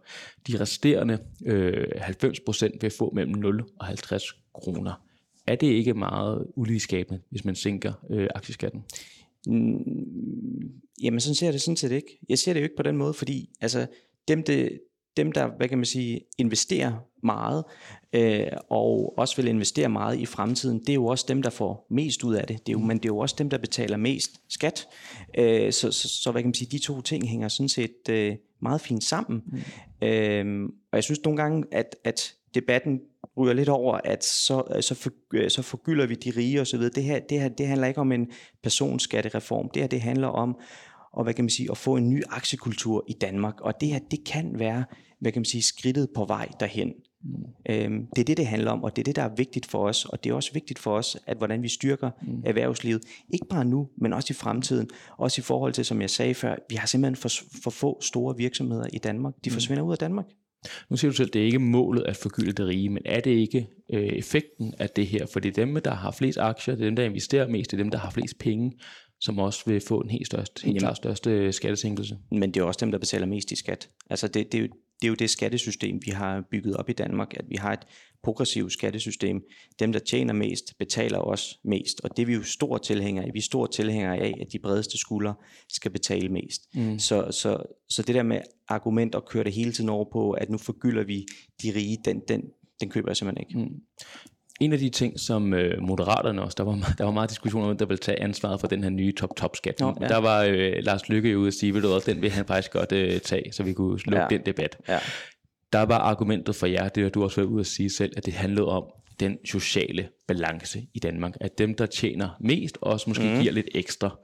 De 0.48 0.60
resterende 0.60 1.20
øh, 1.46 1.88
90% 1.96 2.78
vil 2.82 2.92
få 2.98 3.12
mellem 3.16 3.36
0 3.36 3.66
og 3.80 3.86
50 3.86 4.24
kroner 4.54 5.06
er 5.48 5.56
det 5.56 5.68
ikke 5.68 5.94
meget 5.94 6.48
uligskabende, 6.56 7.22
hvis 7.30 7.46
man 7.46 7.56
sænker 7.56 7.94
øh, 8.10 8.28
aktieskatten? 8.36 8.84
Mm, 9.48 10.72
jamen 11.02 11.20
sådan 11.20 11.36
ser 11.36 11.46
jeg 11.46 11.54
det 11.54 11.62
sådan 11.62 11.78
set 11.78 11.92
ikke. 11.92 12.20
Jeg 12.30 12.40
ser 12.40 12.54
det 12.54 12.60
jo 12.60 12.64
ikke 12.64 12.76
på 12.76 12.84
den 12.84 12.98
måde, 12.98 13.14
fordi 13.14 13.50
altså, 13.62 13.88
dem, 14.28 14.44
det, 14.44 14.80
dem 15.18 15.32
der, 15.32 15.48
hvad 15.58 15.68
kan 15.68 15.78
man 15.78 15.86
sige, 15.86 16.22
investerer 16.38 16.94
meget, 17.24 17.64
øh, 18.14 18.48
og 18.70 19.14
også 19.18 19.36
vil 19.36 19.48
investere 19.48 19.90
meget 19.90 20.20
i 20.20 20.26
fremtiden, 20.26 20.80
det 20.80 20.90
er 20.90 20.94
jo 20.94 21.06
også 21.06 21.26
dem, 21.28 21.42
der 21.42 21.50
får 21.50 21.88
mest 21.90 22.24
ud 22.24 22.36
af 22.36 22.48
det. 22.48 22.60
det 22.60 22.70
er 22.70 22.74
jo, 22.74 22.80
mm. 22.80 22.88
men 22.88 22.98
det 22.98 23.06
er 23.06 23.14
jo 23.14 23.18
også 23.18 23.36
dem, 23.38 23.50
der 23.50 23.58
betaler 23.58 23.98
mest 23.98 24.42
skat. 24.50 24.88
Øh, 25.38 25.74
så, 25.74 25.92
så, 25.92 26.10
så 26.10 26.32
hvad 26.32 26.42
kan 26.42 26.48
man 26.48 26.54
sige, 26.54 26.78
de 26.78 26.84
to 26.84 27.02
ting 27.02 27.30
hænger 27.30 27.48
sådan 27.48 27.70
set 27.70 28.10
øh, 28.10 28.36
meget 28.66 28.82
fint 28.82 29.04
sammen. 29.04 29.44
Mm. 29.46 30.08
Øh, 30.08 30.70
og 30.92 30.96
jeg 30.96 31.04
synes 31.04 31.24
nogle 31.24 31.42
gange, 31.42 31.64
at, 31.72 31.96
at 32.04 32.34
debatten 32.56 33.00
ryger 33.38 33.54
lidt 33.54 33.70
over, 33.70 34.00
at 34.04 34.24
så, 34.24 34.64
så, 34.82 34.96
for, 34.96 35.50
så 35.50 35.62
forgylder 35.62 36.06
vi 36.06 36.16
de 36.16 36.34
rige 36.38 36.62
osv. 36.62 36.80
Det 36.80 37.04
her, 37.04 37.20
det 37.20 37.42
her 37.42 37.50
det 37.50 37.68
handler 37.68 37.88
ikke 37.88 38.02
om 38.02 38.12
en 38.12 38.32
personskattereform. 38.64 39.70
Det 39.70 39.82
her 39.82 39.88
det 39.88 40.02
handler 40.02 40.28
om 40.28 40.58
og 41.16 41.24
hvad 41.24 41.34
kan 41.34 41.44
man 41.44 41.50
sige, 41.50 41.72
at 41.72 41.78
få 41.78 41.96
en 41.96 42.10
ny 42.10 42.24
aktiekultur 42.30 43.06
i 43.08 43.14
Danmark. 43.14 43.62
Og 43.62 43.82
det 43.82 43.90
her, 43.90 44.00
det 44.12 44.24
kan 44.24 44.60
være, 44.60 44.84
hvad 45.20 45.32
kan 45.32 45.40
man 45.40 45.46
sige, 45.46 45.62
skridtet 45.62 46.10
på 46.16 46.26
vej 46.26 46.50
derhen. 46.60 46.94
Mm. 47.24 47.32
Øhm, 47.70 48.08
det 48.16 48.22
er 48.22 48.26
det, 48.26 48.38
det 48.38 48.48
handler 48.48 48.72
om, 48.72 48.84
og 48.84 48.96
det 48.96 49.02
er 49.02 49.04
det, 49.04 49.16
der 49.16 49.22
er 49.22 49.36
vigtigt 49.38 49.66
for 49.66 49.88
os. 49.88 50.06
Og 50.06 50.24
det 50.24 50.30
er 50.30 50.34
også 50.34 50.54
vigtigt 50.54 50.80
for 50.80 50.98
os, 50.98 51.18
at 51.28 51.38
hvordan 51.38 51.64
vi 51.64 51.68
styrker 51.68 52.10
mm. 52.22 52.44
erhvervslivet. 52.46 53.02
Ikke 53.34 53.46
bare 53.50 53.66
nu, 53.66 53.90
men 53.98 54.14
også 54.14 54.32
i 54.32 54.34
fremtiden. 54.34 54.90
Også 55.18 55.42
i 55.42 55.44
forhold 55.44 55.74
til, 55.74 55.86
som 55.86 56.02
jeg 56.02 56.10
sagde 56.10 56.34
før, 56.34 56.56
vi 56.70 56.76
har 56.76 56.88
simpelthen 56.88 57.16
for, 57.16 57.30
for 57.64 57.72
få 57.72 58.02
store 58.02 58.38
virksomheder 58.38 58.88
i 58.94 58.98
Danmark. 58.98 59.34
De 59.46 59.50
mm. 59.50 59.54
forsvinder 59.54 59.84
ud 59.84 59.92
af 59.92 59.98
Danmark. 59.98 60.26
Nu 60.90 60.98
siger 60.98 61.12
du 61.12 61.16
selv, 61.16 61.30
at 61.30 61.34
det 61.34 61.42
er 61.42 61.46
ikke 61.46 61.60
målet 61.60 62.04
at 62.04 62.16
forgylde 62.18 62.52
det 62.52 62.68
rige, 62.68 62.90
men 62.90 63.04
er 63.06 63.20
det 63.20 63.32
ikke 63.32 63.68
øh, 63.94 64.04
effekten 64.04 64.74
af 64.80 64.90
det 64.90 65.08
her? 65.08 65.26
For 65.26 65.40
det 65.40 65.50
er 65.50 65.66
dem, 65.66 65.82
der 65.86 65.94
har 65.94 66.12
flest 66.12 66.38
aktier, 66.38 66.76
det 66.76 66.82
er 66.82 66.88
dem, 66.88 66.96
der 66.96 67.04
investerer 67.04 67.48
mest, 67.48 67.72
det 67.72 67.80
er 67.80 67.84
dem, 67.84 67.92
der 67.92 67.98
har 67.98 68.10
flest 68.10 68.38
penge, 68.40 68.72
som 69.26 69.40
også 69.40 69.64
vil 69.66 69.82
få 69.82 70.00
en 70.00 70.10
helt, 70.10 70.28
største, 70.28 70.66
helt 70.66 70.80
klart 70.80 70.98
største 70.98 71.52
skattesænkelse. 71.52 72.18
Men 72.32 72.54
det 72.54 72.60
er 72.60 72.64
også 72.64 72.80
dem, 72.80 72.92
der 72.92 72.98
betaler 72.98 73.26
mest 73.26 73.52
i 73.52 73.56
skat. 73.56 73.90
Altså 74.10 74.28
det, 74.28 74.52
det, 74.52 74.62
det 75.02 75.08
er 75.08 75.08
jo 75.08 75.16
det 75.16 75.30
skattesystem, 75.30 76.00
vi 76.06 76.12
har 76.12 76.44
bygget 76.52 76.76
op 76.78 76.90
i 76.90 76.94
Danmark, 76.94 77.34
at 77.38 77.46
vi 77.50 77.56
har 77.56 77.74
et 77.74 77.80
progressivt 78.24 78.74
skattesystem. 78.74 79.44
Dem, 79.80 79.94
der 79.94 80.00
tjener 80.00 80.34
mest, 80.34 80.78
betaler 80.80 81.18
også 81.18 81.58
mest. 81.64 82.02
Og 82.04 82.18
det 82.18 82.22
er 82.22 82.26
vi 82.26 82.34
jo 82.34 82.44
store 82.44 82.80
tilhængere 82.80 83.26
af. 83.26 83.34
Vi 83.34 83.40
er 83.40 83.44
store 83.44 83.68
tilhængere 83.72 84.18
af, 84.18 84.34
at 84.42 84.48
de 84.52 84.60
bredeste 84.60 84.98
skuldre 84.98 85.34
skal 85.70 85.92
betale 85.92 86.30
mest. 86.30 86.62
Mm. 86.76 87.00
Så, 87.00 87.32
så, 87.32 87.58
så 87.90 88.02
det 88.02 88.16
der 88.16 88.24
med 88.24 88.42
argument 88.68 89.16
at 89.16 89.26
køre 89.26 89.44
det 89.44 89.54
hele 89.54 89.72
tiden 89.72 89.90
over 89.90 90.06
på, 90.14 90.32
at 90.32 90.50
nu 90.50 90.58
forgylder 90.58 91.04
vi 91.04 91.26
de 91.64 91.76
rige, 91.76 91.98
den, 92.06 92.22
den, 92.28 92.42
den 92.80 92.90
køber 92.90 93.10
jeg 93.10 93.18
simpelthen 93.18 93.48
ikke. 93.50 93.60
Mm. 93.60 93.82
En 94.62 94.74
af 94.74 94.80
de 94.80 94.90
ting, 94.90 95.20
som 95.20 95.54
øh, 95.54 95.82
Moderaterne 95.82 96.42
også, 96.42 96.56
der 96.58 96.64
var, 96.64 96.74
der 96.98 97.04
var 97.04 97.12
meget 97.12 97.30
diskussion 97.30 97.70
om, 97.70 97.78
der 97.78 97.86
ville 97.86 98.00
tage 98.00 98.22
ansvaret 98.22 98.60
for 98.60 98.68
den 98.68 98.84
her 98.84 98.90
nye 98.90 99.12
top-top-skat. 99.12 99.82
ja. 99.82 100.08
Der 100.08 100.18
var 100.18 100.44
øh, 100.44 100.74
Lars 100.80 101.10
Lykke 101.10 101.38
ude 101.38 101.48
at 101.48 101.54
sige, 101.54 101.74
ved 101.74 102.02
den 102.02 102.22
vil 102.22 102.32
han 102.32 102.46
faktisk 102.46 102.72
godt 102.72 102.92
øh, 102.92 103.20
tage, 103.20 103.54
så 103.54 103.64
vi 103.64 103.74
kunne 103.74 104.00
lukke 104.06 104.22
ja. 104.22 104.28
den 104.30 104.42
debat. 104.46 104.78
Ja. 104.88 105.00
Der 105.74 105.82
var 105.82 105.98
argumentet 105.98 106.56
for 106.56 106.68
jer, 106.68 106.90
det 106.90 107.04
har 107.04 107.10
du 107.10 107.24
også 107.24 107.36
været 107.36 107.48
ude 107.48 107.60
at 107.60 107.66
sige 107.66 107.90
selv, 107.90 108.14
at 108.18 108.26
det 108.26 108.34
handlede 108.34 108.68
om 108.68 108.84
den 109.20 109.38
sociale 109.46 110.10
balance 110.28 110.88
i 110.94 111.00
Danmark. 111.00 111.34
At 111.42 111.58
dem, 111.58 111.76
der 111.76 111.86
tjener 111.86 112.30
mest, 112.40 112.78
også 112.82 113.10
måske 113.10 113.24
mm. 113.24 113.40
giver 113.40 113.54
lidt 113.54 113.68
ekstra. 113.76 114.18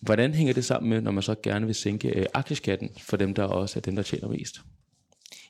Hvordan 0.00 0.34
hænger 0.34 0.54
det 0.54 0.64
sammen 0.64 0.90
med, 0.90 1.00
når 1.00 1.10
man 1.10 1.22
så 1.22 1.34
gerne 1.42 1.66
vil 1.66 1.74
sænke 1.74 2.08
øh, 2.08 2.26
aktieskatten 2.34 2.90
for 3.00 3.16
dem, 3.16 3.34
der 3.34 3.44
også 3.44 3.78
er 3.78 3.80
dem, 3.80 3.96
der 3.96 4.02
tjener 4.02 4.28
mest? 4.28 4.60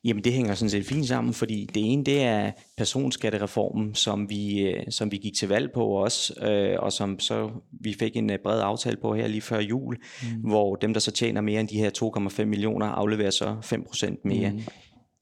Jamen 0.05 0.25
det 0.25 0.33
hænger 0.33 0.55
sådan 0.55 0.71
set 0.71 0.87
fint 0.87 1.09
sammen, 1.09 1.35
fordi 1.35 1.71
det 1.75 1.93
ene 1.93 2.05
det 2.05 2.23
er 2.23 2.53
personskattereformen, 2.77 3.95
som 3.95 4.31
vi, 4.31 4.61
øh, 4.61 4.83
som 4.91 5.13
vi 5.13 5.17
gik 5.17 5.35
til 5.39 5.49
valg 5.49 5.73
på 5.75 5.87
også, 5.87 6.35
øh, 6.45 6.77
og 6.79 6.93
som 6.93 7.21
så 7.21 7.51
vi 7.81 7.97
fik 7.99 8.17
en 8.17 8.31
øh, 8.31 8.39
bred 8.43 8.61
aftale 8.61 8.97
på 8.97 9.15
her 9.15 9.27
lige 9.27 9.41
før 9.41 9.61
jul, 9.61 9.97
mm. 10.23 10.51
hvor 10.51 10.75
dem, 10.75 10.93
der 10.93 11.01
så 11.01 11.11
tjener 11.11 11.41
mere 11.41 11.61
end 11.61 11.69
de 11.69 11.79
her 11.79 11.91
2,5 12.39 12.45
millioner, 12.45 12.87
afleverer 12.87 13.31
så 13.31 13.57
5% 13.65 14.21
mere. 14.25 14.51
Mm. 14.51 14.61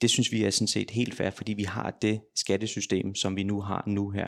Det 0.01 0.11
synes 0.11 0.33
vi 0.33 0.45
er 0.45 0.51
sådan 0.51 0.69
set 0.69 0.91
helt 0.91 1.15
fair, 1.15 1.31
fordi 1.31 1.53
vi 1.53 1.63
har 1.63 1.99
det 2.03 2.21
skattesystem, 2.37 3.15
som 3.15 3.37
vi 3.37 3.43
nu 3.43 3.61
har 3.61 3.85
nu 3.87 4.11
her. 4.11 4.27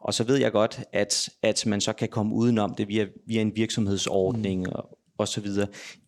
Og 0.00 0.14
så 0.14 0.24
ved 0.24 0.36
jeg 0.36 0.52
godt, 0.52 0.80
at, 0.92 1.28
at 1.42 1.66
man 1.66 1.80
så 1.80 1.92
kan 1.92 2.08
komme 2.08 2.34
udenom 2.34 2.74
det 2.74 2.88
via, 2.88 3.06
via 3.26 3.40
en 3.40 3.52
virksomhedsordning 3.56 4.60
mm. 4.60 4.72
og, 4.72 4.98
og 5.18 5.28
så 5.28 5.40
videre. 5.40 5.66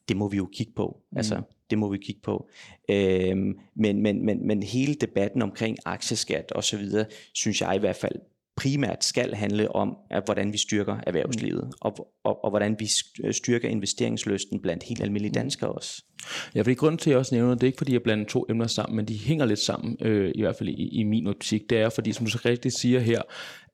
Det 0.09 0.17
må 0.17 0.29
vi 0.29 0.37
jo 0.37 0.49
kigge 0.53 0.73
på. 0.77 1.01
Mm. 1.13 1.19
Altså, 1.19 1.43
det 1.71 1.79
må 1.79 1.91
vi 1.91 1.99
kigge 1.99 2.21
på. 2.21 2.49
Øhm, 2.91 3.59
men, 3.77 4.03
men, 4.03 4.27
men, 4.27 4.47
men 4.47 4.63
hele 4.63 4.95
debatten 4.95 5.43
omkring 5.43 5.77
aktieskat 5.85 6.53
og 6.53 6.65
så 6.65 6.77
videre, 6.77 7.07
synes 7.33 7.61
jeg 7.61 7.77
i 7.77 7.79
hvert 7.79 7.97
fald 7.97 8.15
primært 8.57 9.05
skal 9.05 9.35
handle 9.35 9.75
om, 9.75 9.97
at 10.11 10.23
hvordan 10.25 10.53
vi 10.53 10.59
styrker 10.59 10.97
erhvervslivet, 11.07 11.65
mm. 11.65 11.73
og, 11.81 12.11
og, 12.25 12.45
og 12.45 12.51
hvordan 12.51 12.77
vi 12.79 12.89
styrker 13.33 13.69
investeringslysten 13.69 14.63
blandt 14.63 14.83
helt 14.83 15.03
almindelige 15.03 15.31
mm. 15.31 15.35
danskere 15.35 15.73
også. 15.73 16.03
Ja, 16.55 16.61
fordi 16.61 16.75
grunden 16.75 16.99
til, 16.99 17.11
at 17.11 17.13
jeg 17.13 17.19
også 17.19 17.35
nævner 17.35 17.55
det, 17.55 17.63
er 17.63 17.67
ikke 17.67 17.79
fordi, 17.79 17.93
jeg 17.93 18.03
blander 18.03 18.25
to 18.25 18.47
emner 18.49 18.67
sammen, 18.67 18.97
men 18.97 19.09
de 19.09 19.19
hænger 19.19 19.45
lidt 19.45 19.59
sammen, 19.59 19.97
øh, 20.01 20.33
i 20.35 20.41
hvert 20.41 20.57
fald 20.57 20.69
i, 20.69 20.89
i 21.01 21.03
min 21.03 21.27
optik. 21.27 21.71
Det 21.71 21.79
er 21.79 21.91
fordi, 21.91 22.13
som 22.13 22.27
du 22.27 22.33
så 22.33 22.41
rigtigt 22.45 22.79
siger 22.79 23.01
her, 23.01 23.23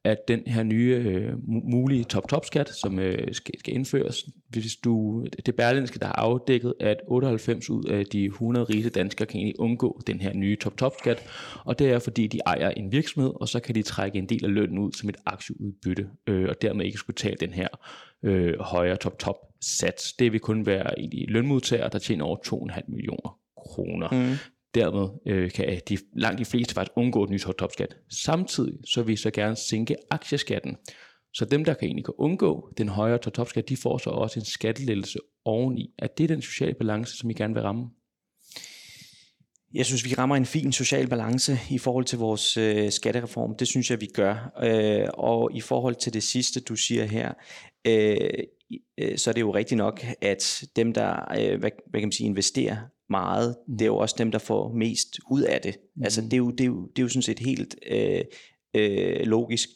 at 0.05 0.29
den 0.29 0.43
her 0.47 0.63
nye 0.63 1.03
øh, 1.07 1.33
mulige 1.47 2.05
top-top-skat, 2.05 2.69
som 2.69 2.99
øh, 2.99 3.35
skal, 3.35 3.59
skal 3.59 3.75
indføres, 3.75 4.25
hvis 4.49 4.77
du, 4.77 5.25
det 5.47 5.57
berlinske, 5.57 5.99
der 5.99 6.07
har 6.07 6.13
afdækket, 6.13 6.75
at 6.81 6.97
98 7.09 7.71
ud 7.71 7.85
af 7.85 8.07
de 8.07 8.25
100 8.25 8.65
rige 8.65 8.91
danskere 8.91 9.27
kan 9.27 9.39
egentlig 9.39 9.61
undgå 9.61 10.01
den 10.07 10.21
her 10.21 10.35
nye 10.35 10.57
top-top-skat, 10.57 11.23
og 11.65 11.79
det 11.79 11.91
er 11.91 11.99
fordi, 11.99 12.27
de 12.27 12.41
ejer 12.47 12.71
en 12.71 12.93
virksomhed, 12.93 13.33
og 13.41 13.49
så 13.49 13.61
kan 13.61 13.75
de 13.75 13.83
trække 13.83 14.19
en 14.19 14.27
del 14.27 14.45
af 14.45 14.55
lønnen 14.55 14.79
ud 14.79 14.93
som 14.93 15.09
et 15.09 15.17
aktieudbytte, 15.27 16.09
øh, 16.27 16.49
og 16.49 16.63
dermed 16.63 16.85
ikke 16.85 16.99
skulle 16.99 17.17
tage 17.17 17.37
den 17.41 17.51
her 17.53 17.69
øh, 18.23 18.61
højere 18.61 18.97
top-top-sats. 18.97 20.13
Det 20.13 20.33
vil 20.33 20.41
kun 20.41 20.67
være 20.67 20.99
egentlig 20.99 21.25
lønmodtagere, 21.29 21.89
der 21.93 21.99
tjener 21.99 22.25
over 22.25 22.37
2,5 22.37 22.81
millioner 22.89 23.39
kroner. 23.57 24.09
Mm. 24.13 24.37
Dermed 24.75 25.09
øh, 25.27 25.51
kan 25.51 25.81
de, 25.89 25.99
langt 26.17 26.39
de 26.39 26.45
fleste 26.45 26.75
faktisk 26.75 26.93
undgå 26.97 27.27
den 27.27 27.33
nye 27.33 27.39
topskat. 27.39 27.97
Samtidig 28.11 28.79
så 28.85 29.03
vil 29.03 29.09
vi 29.09 29.17
så 29.17 29.31
gerne 29.31 29.57
sænke 29.57 29.97
aktieskatten. 30.11 30.77
Så 31.35 31.45
dem, 31.45 31.65
der 31.65 31.75
kan 31.75 31.87
egentlig 31.87 32.05
kan 32.05 32.15
undgå 32.19 32.73
den 32.79 32.89
højere 32.89 33.19
topskat, 33.19 33.69
de 33.69 33.77
får 33.77 33.99
så 33.99 34.11
også 34.11 34.41
en 34.41 34.45
skattelettelse 34.45 35.19
oveni. 35.45 35.95
Er 35.99 36.07
det 36.07 36.29
den 36.29 36.43
sociale 36.43 36.75
balance, 36.75 37.17
som 37.17 37.31
I 37.31 37.33
gerne 37.33 37.55
vil 37.55 37.63
ramme? 37.63 37.91
Jeg 39.75 39.87
synes, 39.87 40.05
vi 40.05 40.15
rammer 40.15 40.37
en 40.37 40.47
fin 40.47 40.73
social 40.73 41.09
balance 41.09 41.59
i 41.71 41.79
forhold 41.79 42.05
til 42.05 42.19
vores 42.19 42.57
øh, 42.57 42.91
skattereform. 42.91 43.57
Det 43.57 43.69
synes 43.69 43.91
jeg, 43.91 44.01
vi 44.01 44.09
gør. 44.15 44.53
Øh, 44.63 45.09
og 45.15 45.51
i 45.55 45.61
forhold 45.61 45.95
til 45.95 46.13
det 46.13 46.23
sidste, 46.23 46.61
du 46.61 46.77
siger 46.77 47.05
her, 47.05 47.33
øh, 47.87 48.17
øh 48.99 49.19
så 49.19 49.31
er 49.31 49.35
det 49.35 49.41
jo 49.41 49.55
rigtigt 49.55 49.79
nok, 49.79 50.05
at 50.21 50.65
dem, 50.77 50.93
der 50.93 51.35
øh, 51.39 51.61
hvad, 51.61 51.71
hvad 51.91 52.01
kan 52.01 52.07
man 52.07 52.13
sige, 52.13 52.27
investerer 52.27 52.77
meget, 53.13 53.57
mm. 53.69 53.77
det 53.77 53.85
er 53.85 53.87
jo 53.87 53.97
også 53.97 54.15
dem, 54.19 54.31
der 54.31 54.39
får 54.39 54.73
mest 54.73 55.19
ud 55.31 55.43
af 55.43 55.61
det. 55.61 55.77
Mm. 55.97 56.03
Altså 56.05 56.21
det 56.21 56.33
er, 56.33 56.37
jo, 56.37 56.51
det, 56.51 56.61
er 56.61 56.67
jo, 56.67 56.87
det 56.87 56.99
er 56.99 57.03
jo 57.03 57.09
sådan 57.09 57.23
set 57.23 57.39
helt 57.39 57.77
øh, 57.91 58.21
øh, 58.75 59.27
logisk. 59.27 59.69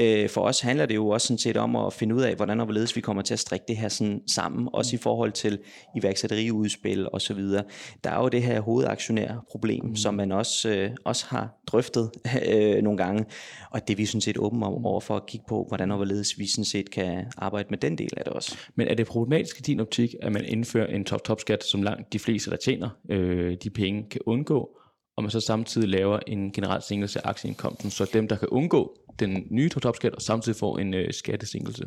Øh, 0.00 0.28
for 0.28 0.40
os 0.40 0.60
handler 0.60 0.86
det 0.86 0.94
jo 0.94 1.08
også 1.08 1.26
sådan 1.26 1.38
set 1.38 1.56
om 1.56 1.76
at 1.76 1.92
finde 1.92 2.14
ud 2.14 2.22
af, 2.22 2.34
hvordan 2.34 2.60
og 2.60 2.66
hvorledes 2.66 2.96
vi 2.96 3.00
kommer 3.00 3.22
til 3.22 3.34
at 3.34 3.38
strikke 3.38 3.64
det 3.68 3.76
her 3.76 3.88
sådan 3.88 4.22
sammen, 4.26 4.68
også 4.72 4.96
i 4.96 4.98
forhold 4.98 5.32
til 5.32 5.58
iværksætteriudspil 5.96 7.08
og 7.12 7.20
så 7.20 7.34
videre. 7.34 7.64
Der 8.04 8.10
er 8.10 8.22
jo 8.22 8.28
det 8.28 8.42
her 8.42 8.60
hovedaktionærproblem, 8.60 9.84
mm. 9.84 9.96
som 9.96 10.14
man 10.14 10.32
også, 10.32 10.68
øh, 10.68 10.90
også 11.04 11.26
har 11.28 11.62
drøftet 11.66 12.10
øh, 12.50 12.82
nogle 12.82 12.96
gange, 12.96 13.24
og 13.70 13.88
det 13.88 13.94
er 13.94 13.96
vi 13.96 14.06
sådan 14.06 14.20
set 14.20 14.38
åbne 14.38 14.66
om 14.66 14.86
over 14.86 15.00
for 15.00 15.16
at 15.16 15.26
kigge 15.26 15.46
på, 15.48 15.64
hvordan 15.68 15.90
og 15.90 15.96
hvorledes 15.96 16.38
vi 16.38 16.46
sådan 16.46 16.64
set 16.64 16.90
kan 16.90 17.24
arbejde 17.36 17.66
med 17.70 17.78
den 17.78 17.98
del 17.98 18.10
af 18.16 18.24
det 18.24 18.32
også. 18.32 18.58
Men 18.74 18.88
er 18.88 18.94
det 18.94 19.06
problematisk 19.06 19.58
i 19.58 19.62
din 19.62 19.80
optik, 19.80 20.14
at 20.22 20.32
man 20.32 20.44
indfører 20.44 20.86
en 20.86 21.04
top-top-skat, 21.04 21.64
som 21.64 21.82
langt 21.82 22.12
de 22.12 22.18
fleste, 22.18 22.50
der 22.50 22.56
tjener 22.56 22.88
øh, 23.10 23.56
de 23.62 23.70
penge, 23.70 24.06
kan 24.10 24.20
undgå, 24.26 24.78
og 25.16 25.22
man 25.22 25.30
så 25.30 25.40
samtidig 25.40 25.88
laver 25.88 26.18
en 26.26 26.52
generel 26.52 26.82
sænkelse 26.82 27.26
af 27.26 27.28
aktieindkomsten, 27.28 27.90
så 27.90 28.10
dem, 28.12 28.28
der 28.28 28.36
kan 28.36 28.48
undgå 28.48 28.96
den 29.18 29.46
nye 29.50 29.68
topskat, 29.68 30.14
og 30.14 30.22
samtidig 30.22 30.56
får 30.56 30.78
en 30.78 30.94
øh, 30.94 31.12
skattesænkelse? 31.12 31.84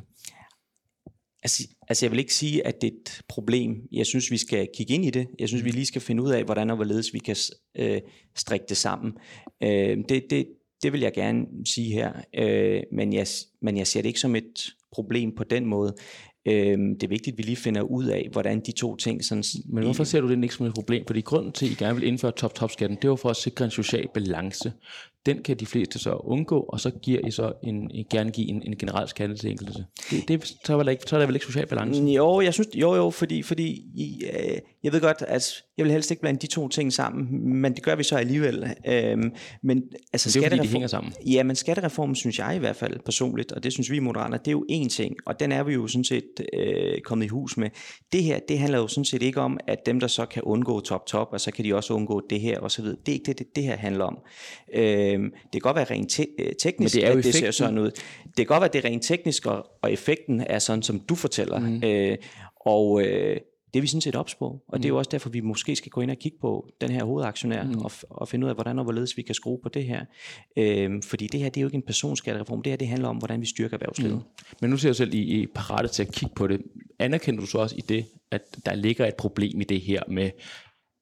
Altså, 1.43 1.63
altså 1.87 2.05
jeg 2.05 2.11
vil 2.11 2.19
ikke 2.19 2.33
sige, 2.33 2.67
at 2.67 2.81
det 2.81 2.87
er 2.87 2.91
et 2.91 3.21
problem. 3.29 3.87
Jeg 3.91 4.05
synes, 4.05 4.31
vi 4.31 4.37
skal 4.37 4.67
kigge 4.77 4.93
ind 4.93 5.05
i 5.05 5.09
det. 5.09 5.27
Jeg 5.39 5.47
synes, 5.47 5.63
vi 5.63 5.69
lige 5.69 5.85
skal 5.85 6.01
finde 6.01 6.23
ud 6.23 6.31
af, 6.31 6.43
hvordan 6.43 6.69
og 6.69 6.75
hvorledes 6.75 7.13
vi 7.13 7.19
kan 7.19 7.35
øh, 7.77 8.01
strikke 8.35 8.65
det 8.69 8.77
sammen. 8.77 9.13
Øh, 9.63 9.97
det, 10.09 10.23
det, 10.29 10.47
det 10.83 10.93
vil 10.93 11.01
jeg 11.01 11.13
gerne 11.13 11.45
sige 11.65 11.93
her, 11.93 12.13
øh, 12.37 12.83
men, 12.91 13.13
jeg, 13.13 13.27
men 13.61 13.77
jeg 13.77 13.87
ser 13.87 14.01
det 14.01 14.07
ikke 14.07 14.19
som 14.19 14.35
et 14.35 14.69
problem 14.91 15.35
på 15.35 15.43
den 15.43 15.65
måde. 15.65 15.95
Øhm, 16.47 16.97
det 16.99 17.03
er 17.03 17.07
vigtigt, 17.07 17.33
at 17.33 17.37
vi 17.37 17.43
lige 17.43 17.55
finder 17.55 17.81
ud 17.81 18.05
af, 18.05 18.27
hvordan 18.31 18.59
de 18.59 18.71
to 18.71 18.95
ting... 18.95 19.25
Sådan, 19.25 19.43
Men 19.65 19.83
hvorfor 19.83 20.03
ser 20.03 20.21
du 20.21 20.29
det 20.29 20.43
ikke 20.43 20.55
som 20.55 20.65
et 20.65 20.73
problem? 20.73 21.03
Fordi 21.07 21.21
grunden 21.21 21.51
til, 21.51 21.65
at 21.65 21.71
I 21.71 21.75
gerne 21.75 21.95
vil 21.95 22.07
indføre 22.07 22.31
top-top-skatten, 22.31 22.97
det 23.01 23.09
var 23.09 23.15
for 23.15 23.29
at 23.29 23.35
sikre 23.35 23.65
en 23.65 23.71
social 23.71 24.07
balance. 24.13 24.73
Den 25.25 25.43
kan 25.43 25.57
de 25.57 25.65
fleste 25.65 25.99
så 25.99 26.13
undgå, 26.13 26.59
og 26.59 26.79
så 26.79 26.89
giver 26.89 27.27
I 27.27 27.31
så 27.31 27.53
en, 27.63 27.91
gerne 28.09 28.31
give 28.31 28.47
en, 28.47 28.63
en 28.65 28.77
generel 28.77 29.07
skattesænkelse. 29.07 29.85
Det, 30.11 30.27
det, 30.27 30.55
så, 30.65 30.77
er 30.77 30.89
ikke, 30.89 31.03
så 31.07 31.15
er 31.15 31.19
der 31.19 31.25
vel 31.25 31.35
ikke 31.35 31.45
social 31.45 31.67
balance? 31.67 32.03
Jo, 32.03 32.41
jeg 32.41 32.53
synes, 32.53 32.69
jo, 32.75 32.95
jo, 32.95 33.09
fordi, 33.09 33.41
fordi 33.41 33.85
øh, 34.33 34.57
jeg 34.83 34.93
ved 34.93 35.01
godt, 35.01 35.23
at 35.27 35.63
jeg 35.77 35.83
vil 35.83 35.91
helst 35.91 36.11
ikke 36.11 36.21
blande 36.21 36.39
de 36.39 36.47
to 36.47 36.67
ting 36.67 36.93
sammen, 36.93 37.47
men 37.61 37.75
det 37.75 37.83
gør 37.83 37.95
vi 37.95 38.03
så 38.03 38.15
alligevel. 38.15 38.73
Øhm, 38.87 39.31
men 39.63 39.83
altså, 40.13 40.29
det 40.29 40.35
er 40.35 40.49
jo 40.49 40.55
fordi, 40.55 40.67
de 40.67 40.71
hænger 40.71 40.87
sammen. 40.87 41.13
Ja, 41.25 41.43
men 41.43 41.55
skattereformen 41.55 42.15
synes 42.15 42.39
jeg 42.39 42.55
i 42.55 42.59
hvert 42.59 42.75
fald 42.75 42.99
personligt, 43.05 43.51
og 43.51 43.63
det 43.63 43.73
synes 43.73 43.91
vi 43.91 43.95
i 43.95 43.99
Moderater, 43.99 44.37
det 44.37 44.47
er 44.47 44.51
jo 44.51 44.65
én 44.71 44.89
ting, 44.89 45.15
og 45.25 45.39
den 45.39 45.51
er 45.51 45.63
vi 45.63 45.73
jo 45.73 45.87
sådan 45.87 46.03
set 46.03 46.23
øh, 46.53 47.01
kommet 47.01 47.25
i 47.25 47.27
hus 47.27 47.57
med. 47.57 47.69
Det 48.11 48.23
her, 48.23 48.39
det 48.47 48.59
handler 48.59 48.77
jo 48.77 48.87
sådan 48.87 49.05
set 49.05 49.21
ikke 49.21 49.41
om, 49.41 49.59
at 49.67 49.85
dem, 49.85 49.99
der 49.99 50.07
så 50.07 50.25
kan 50.25 50.43
undgå 50.43 50.79
top-top, 50.79 51.27
og 51.31 51.41
så 51.41 51.51
kan 51.51 51.65
de 51.65 51.75
også 51.75 51.93
undgå 51.93 52.21
det 52.29 52.41
her 52.41 52.59
og 52.59 52.71
så 52.71 52.81
videre. 52.81 52.97
Det 53.05 53.11
er 53.11 53.13
ikke 53.13 53.25
det, 53.25 53.39
det, 53.39 53.55
det 53.55 53.63
her 53.63 53.77
handler 53.77 54.05
om. 54.05 54.17
Øh, 54.73 55.19
det 55.19 55.51
kan 55.51 55.61
godt 55.61 55.75
være 55.75 55.85
rent 55.85 56.11
te- 56.11 56.25
øh, 56.39 56.53
teknisk, 56.61 56.95
Men 56.95 57.01
det 57.01 57.07
er 57.07 57.11
jo 57.11 57.17
at 57.17 57.23
det 57.23 57.35
ser 57.35 57.51
sådan 57.51 57.77
ud. 57.77 57.91
Det 58.25 58.35
kan 58.35 58.45
godt 58.45 58.61
være, 58.61 58.69
det 58.73 58.85
er 58.85 58.89
rent 58.89 59.03
teknisk, 59.03 59.45
og, 59.45 59.65
og 59.81 59.91
effekten 59.91 60.43
er 60.47 60.59
sådan, 60.59 60.83
som 60.83 60.99
du 60.99 61.15
fortæller. 61.15 61.59
Mm. 61.59 61.83
Øh, 61.83 62.17
og 62.65 63.01
øh, 63.01 63.37
det 63.73 63.79
er 63.79 63.81
vi 63.81 63.87
sådan 63.87 64.01
set 64.01 64.15
ops 64.15 64.35
på, 64.35 64.45
og 64.45 64.63
mm. 64.73 64.81
det 64.81 64.85
er 64.85 64.89
jo 64.89 64.95
mm. 64.95 64.97
også 64.97 65.09
derfor, 65.11 65.29
vi 65.29 65.41
måske 65.41 65.75
skal 65.75 65.91
gå 65.91 66.01
ind 66.01 66.11
og 66.11 66.17
kigge 66.17 66.37
på 66.41 66.69
den 66.81 66.91
her 66.91 67.03
hovedaktionær, 67.03 67.63
mm. 67.63 67.77
og, 67.77 67.91
og 68.09 68.27
finde 68.27 68.45
ud 68.45 68.49
af, 68.49 68.55
hvordan 68.55 68.79
og 68.79 68.83
hvorledes 68.83 69.17
vi 69.17 69.21
kan 69.21 69.35
skrue 69.35 69.59
på 69.63 69.69
det 69.69 69.85
her. 69.85 70.05
Øhm, 70.57 71.01
fordi 71.01 71.27
det 71.27 71.39
her, 71.39 71.49
det 71.49 71.57
er 71.57 71.61
jo 71.61 71.67
ikke 71.67 71.75
en 71.75 71.81
personskattereform, 71.81 72.61
det 72.61 72.71
her, 72.71 72.77
det 72.77 72.87
handler 72.87 73.07
om, 73.07 73.17
hvordan 73.17 73.41
vi 73.41 73.45
styrker 73.45 73.77
erhvervslivet. 73.77 74.15
Mm. 74.15 74.45
Men 74.61 74.69
nu 74.69 74.77
ser 74.77 74.89
jeg 74.89 74.95
selv, 74.95 75.13
I, 75.13 75.41
I 75.41 75.47
parate 75.55 75.87
til 75.87 76.03
at 76.03 76.11
kigge 76.11 76.35
på 76.35 76.47
det. 76.47 76.61
Anerkender 76.99 77.41
du 77.41 77.47
så 77.47 77.57
også 77.57 77.75
i 77.75 77.81
det, 77.81 78.05
at 78.31 78.41
der 78.65 78.75
ligger 78.75 79.05
et 79.05 79.15
problem 79.15 79.61
i 79.61 79.63
det 79.63 79.81
her 79.81 80.03
med, 80.07 80.31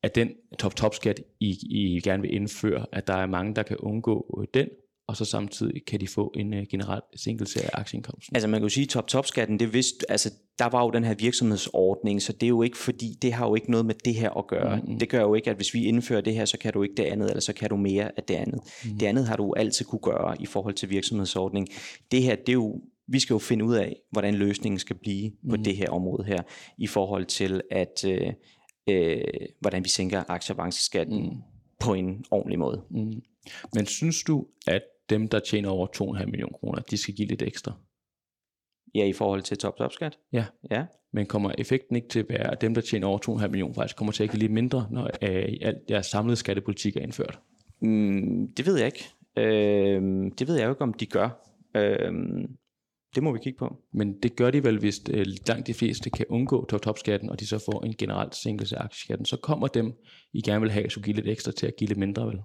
at 0.04 0.16
den 0.16 0.32
top-top-skat, 0.60 1.22
I, 1.40 1.58
I 1.70 2.02
gerne 2.04 2.22
vil 2.22 2.34
indføre, 2.34 2.86
at 2.92 3.08
der 3.08 3.14
er 3.14 3.26
mange, 3.26 3.56
der 3.56 3.64
kan 3.64 3.78
undgå 3.78 4.46
den, 4.54 4.68
og 5.08 5.18
så 5.18 5.26
samtidig 5.26 5.86
kan 5.86 6.00
de 6.00 6.08
få 6.08 6.34
en 6.36 6.54
uh, 6.54 6.60
generel 6.70 7.02
sænkelse 7.16 7.64
af 7.64 7.70
aktieindkomsten. 7.74 8.36
Altså 8.36 8.48
man 8.48 8.60
kan 8.60 8.66
jo 8.66 8.70
sige, 8.70 8.84
at 8.84 8.90
top-top-skatten, 8.90 9.60
det 9.60 9.74
vidste, 9.74 10.12
altså 10.12 10.32
der 10.60 10.66
var 10.66 10.84
jo 10.84 10.90
den 10.90 11.04
her 11.04 11.16
virksomhedsordning, 11.20 12.22
så 12.22 12.34
det 12.34 12.44
er 12.44 12.48
jo 12.48 12.62
ikke 12.62 12.78
fordi, 12.78 13.18
det 13.22 13.34
har 13.34 13.48
jo 13.48 13.56
ikke 13.56 13.72
noget 13.72 13.86
med 13.86 13.96
det 14.06 14.16
her 14.16 14.30
at 14.30 14.48
gøre. 14.48 14.76
Mm-hmm. 14.76 15.00
Det 15.00 15.10
gør 15.10 15.22
jo 15.22 15.34
ikke, 15.34 15.50
at 15.50 15.56
hvis 15.56 15.74
vi 15.74 15.84
indfører 15.84 16.22
det 16.22 16.34
her, 16.34 16.46
så 16.46 16.58
kan 16.58 16.74
du 16.74 16.84
ikke 16.84 16.96
det 16.96 17.04
andet, 17.04 17.30
eller 17.30 17.42
så 17.42 17.54
kan 17.54 17.70
du 17.70 17.76
mere 17.76 18.12
af 18.18 18.24
det 18.24 18.36
andet. 18.36 18.60
Mm-hmm. 18.84 19.00
Det 19.00 19.06
andet 19.06 19.28
har 19.28 19.36
du 19.36 19.54
altid 19.54 19.86
kunne 19.86 20.00
gøre 20.00 20.42
i 20.42 20.46
forhold 20.46 20.74
til 20.74 20.90
virksomhedsordning. 20.90 21.68
Det 22.12 22.24
her, 22.24 22.36
det 22.36 22.50
er 22.50 22.54
jo 22.54 22.82
vi 23.08 23.20
skal 23.20 23.34
jo 23.34 23.40
finde 23.40 23.66
ud 23.66 23.76
af, 23.76 23.96
hvordan 24.12 24.36
løsningen 24.36 24.80
skal 24.80 24.96
blive 24.96 25.32
på 25.50 25.56
mm. 25.56 25.64
det 25.64 25.78
her 25.78 25.90
område 25.90 26.24
her, 26.24 26.42
i 26.78 26.88
forhold 26.88 27.26
til, 27.26 27.62
at 27.72 28.06
øh, 28.08 28.34
øh, 28.90 29.22
hvordan 29.60 29.84
vi 29.84 29.90
sænker 29.90 30.24
aktieavanceskatten 30.28 31.24
mm. 31.24 31.32
på 31.80 31.94
en 31.94 32.26
ordentlig 32.32 32.60
måde. 32.60 32.82
Mm. 32.90 33.22
Men 33.74 33.86
synes 33.86 34.24
du, 34.24 34.46
at 34.68 34.82
dem, 35.10 35.28
der 35.28 35.40
tjener 35.40 35.70
over 35.70 35.88
2,5 36.18 36.26
millioner 36.26 36.58
kroner, 36.58 36.82
de 36.82 36.98
skal 36.98 37.14
give 37.14 37.28
lidt 37.28 37.42
ekstra? 37.42 37.74
Ja, 38.96 39.06
i 39.06 39.14
forhold 39.14 39.42
til 39.42 39.58
top-top-skat? 39.58 40.18
Ja. 40.34 40.46
ja. 40.72 40.86
Men 41.14 41.26
kommer 41.26 41.52
effekten 41.58 41.96
ikke 41.96 42.08
til 42.08 42.20
at 42.20 42.30
være, 42.30 42.52
at 42.52 42.62
dem, 42.62 42.74
der 42.74 42.82
tjener 42.82 43.08
over 43.08 43.40
2,5 43.40 43.48
millioner, 43.48 43.74
faktisk 43.74 43.96
kommer 43.96 44.12
til 44.12 44.24
at 44.24 44.30
give 44.30 44.40
lidt 44.40 44.52
mindre, 44.52 44.88
når 44.92 45.04
øh, 45.04 45.58
alt 45.62 45.90
deres 45.90 46.06
samlede 46.06 46.36
skattepolitik 46.36 46.98
er 46.98 47.02
indført? 47.02 47.40
Mm, 47.82 48.54
det 48.58 48.66
ved 48.66 48.78
jeg 48.78 48.86
ikke. 48.86 49.10
Øh, 49.38 50.32
det 50.40 50.48
ved 50.48 50.56
jeg 50.56 50.66
jo 50.66 50.70
ikke, 50.70 50.82
om 50.82 50.94
de 50.94 51.06
gør. 51.06 51.30
Øh, 51.76 52.14
det 53.16 53.24
må 53.24 53.34
vi 53.34 53.40
kigge 53.44 53.58
på. 53.58 53.78
Men 53.94 54.20
det 54.24 54.36
gør 54.36 54.52
de 54.52 54.64
vel, 54.64 54.80
hvis 54.80 55.02
øh, 55.10 55.26
langt 55.48 55.68
de 55.68 55.74
fleste 55.74 56.10
kan 56.10 56.26
undgå 56.30 56.66
top-top-skatten, 56.66 57.30
og 57.30 57.40
de 57.40 57.48
så 57.48 57.64
får 57.66 57.84
en 57.86 57.96
generel 57.98 58.30
sænkelse 58.32 58.78
af 58.78 58.84
aktieskatten. 58.84 59.26
Så 59.26 59.38
kommer 59.38 59.68
dem, 59.68 59.94
I 60.34 60.42
gerne 60.42 60.62
vil 60.62 60.72
have, 60.72 60.90
så 60.90 61.02
give 61.02 61.16
lidt 61.16 61.28
ekstra 61.28 61.52
til 61.52 61.68
at 61.68 61.76
give 61.76 61.88
lidt 61.88 62.00
mindre, 62.00 62.28
vel? 62.28 62.40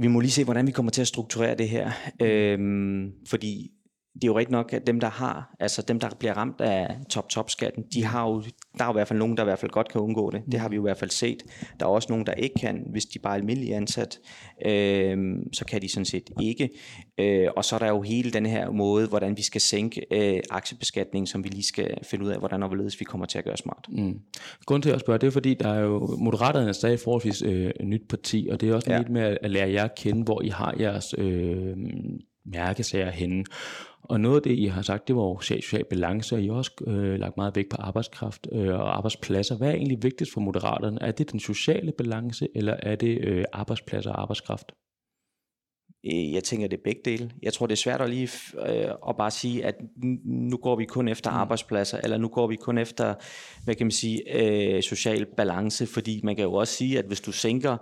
Vi 0.00 0.06
må 0.06 0.20
lige 0.20 0.30
se, 0.30 0.44
hvordan 0.44 0.66
vi 0.66 0.72
kommer 0.72 0.92
til 0.92 1.00
at 1.00 1.08
strukturere 1.08 1.54
det 1.54 1.68
her. 1.68 1.90
Øhm, 2.22 3.12
fordi 3.28 3.70
det 4.14 4.24
er 4.24 4.28
jo 4.28 4.38
rigtigt 4.38 4.52
nok, 4.52 4.72
at 4.72 4.86
dem, 4.86 5.00
der 5.00 5.08
har, 5.08 5.54
altså 5.60 5.82
dem, 5.82 6.00
der 6.00 6.08
bliver 6.18 6.34
ramt 6.34 6.60
af 6.60 6.96
top-top-skatten, 7.10 7.84
de 7.94 8.04
har 8.04 8.28
jo, 8.28 8.42
der 8.78 8.84
er 8.84 8.88
jo 8.88 8.92
i 8.92 8.92
hvert 8.92 9.08
fald 9.08 9.18
nogen, 9.18 9.36
der 9.36 9.42
i 9.42 9.44
hvert 9.44 9.58
fald 9.58 9.70
godt 9.70 9.88
kan 9.88 10.00
undgå 10.00 10.30
det. 10.30 10.42
Det 10.52 10.60
har 10.60 10.68
vi 10.68 10.76
jo 10.76 10.82
i 10.82 10.86
hvert 10.86 10.96
fald 10.96 11.10
set. 11.10 11.42
Der 11.80 11.86
er 11.86 11.90
også 11.90 12.06
nogen, 12.10 12.26
der 12.26 12.32
ikke 12.32 12.54
kan, 12.60 12.86
hvis 12.90 13.04
de 13.04 13.18
bare 13.18 13.32
er 13.32 13.38
almindelige 13.38 13.76
ansat, 13.76 14.18
øh, 14.66 15.36
så 15.52 15.64
kan 15.64 15.82
de 15.82 15.88
sådan 15.88 16.04
set 16.04 16.30
ikke. 16.40 16.70
Øh, 17.18 17.48
og 17.56 17.64
så 17.64 17.74
er 17.74 17.78
der 17.78 17.88
jo 17.88 18.02
hele 18.02 18.30
den 18.30 18.46
her 18.46 18.70
måde, 18.70 19.08
hvordan 19.08 19.36
vi 19.36 19.42
skal 19.42 19.60
sænke 19.60 20.06
øh, 20.10 20.40
aktiebeskatning, 20.50 21.28
som 21.28 21.44
vi 21.44 21.48
lige 21.48 21.66
skal 21.66 21.94
finde 22.02 22.24
ud 22.24 22.30
af, 22.30 22.38
hvordan 22.38 22.62
og 22.62 22.68
hvorledes 22.68 23.00
vi 23.00 23.04
kommer 23.04 23.26
til 23.26 23.38
at 23.38 23.44
gøre 23.44 23.56
smart. 23.56 23.86
Mm. 23.88 24.20
Grunden 24.66 24.82
til 24.82 24.94
at 24.94 25.00
spørge, 25.00 25.18
det 25.18 25.26
er 25.26 25.30
fordi, 25.30 25.54
der 25.54 25.68
er 25.68 25.80
jo, 25.80 26.16
Moderaterne 26.18 26.68
er 26.68 26.72
stadig 26.72 27.00
forholdsvis 27.00 27.42
øh, 27.42 27.70
nyt 27.82 28.08
parti, 28.08 28.48
og 28.52 28.60
det 28.60 28.68
er 28.68 28.74
også 28.74 28.92
ja. 28.92 28.98
lidt 28.98 29.10
med 29.10 29.36
at 29.42 29.50
lære 29.50 29.72
jer 29.72 29.84
at 29.84 29.94
kende, 29.94 30.22
hvor 30.22 30.42
I 30.42 30.48
har 30.48 30.74
jeres 30.80 31.14
øh, 31.18 31.76
mærkesager 32.44 33.10
henne. 33.10 33.44
Og 34.10 34.20
noget 34.20 34.36
af 34.36 34.42
det, 34.42 34.58
I 34.58 34.66
har 34.66 34.82
sagt, 34.82 35.08
det 35.08 35.16
var 35.16 35.22
jo 35.22 35.40
social 35.40 35.84
balance, 35.84 36.34
og 36.34 36.42
I 36.42 36.46
har 36.46 36.54
også 36.54 36.72
øh, 36.86 37.18
lagt 37.18 37.36
meget 37.36 37.56
vægt 37.56 37.70
på 37.70 37.76
arbejdskraft 37.76 38.48
øh, 38.52 38.74
og 38.74 38.96
arbejdspladser. 38.96 39.56
Hvad 39.56 39.68
er 39.68 39.74
egentlig 39.74 40.02
vigtigst 40.02 40.32
for 40.32 40.40
Moderaterne? 40.40 41.02
Er 41.02 41.12
det 41.12 41.32
den 41.32 41.40
sociale 41.40 41.92
balance, 41.92 42.48
eller 42.54 42.76
er 42.82 42.96
det 42.96 43.18
øh, 43.20 43.44
arbejdspladser 43.52 44.10
og 44.10 44.22
arbejdskraft? 44.22 44.72
Øh, 46.06 46.32
jeg 46.32 46.44
tænker, 46.44 46.68
det 46.68 46.76
er 46.76 46.82
begge 46.84 47.00
dele. 47.04 47.30
Jeg 47.42 47.52
tror, 47.52 47.66
det 47.66 47.72
er 47.72 47.76
svært 47.76 48.00
at 48.00 48.10
lige 48.10 48.28
øh, 48.66 48.90
at 49.08 49.16
bare 49.16 49.30
sige, 49.30 49.64
at 49.64 49.74
nu 50.24 50.56
går 50.56 50.76
vi 50.76 50.84
kun 50.84 51.08
efter 51.08 51.30
mm. 51.30 51.36
arbejdspladser, 51.36 52.00
eller 52.04 52.16
nu 52.16 52.28
går 52.28 52.46
vi 52.46 52.56
kun 52.56 52.78
efter, 52.78 53.14
hvad 53.64 53.74
kan 53.74 53.86
man 53.86 53.90
sige, 53.90 54.36
øh, 54.36 54.82
social 54.82 55.26
balance, 55.36 55.86
fordi 55.86 56.20
man 56.24 56.36
kan 56.36 56.44
jo 56.44 56.54
også 56.54 56.74
sige, 56.74 56.98
at 56.98 57.04
hvis 57.04 57.20
du 57.20 57.32
sænker 57.32 57.76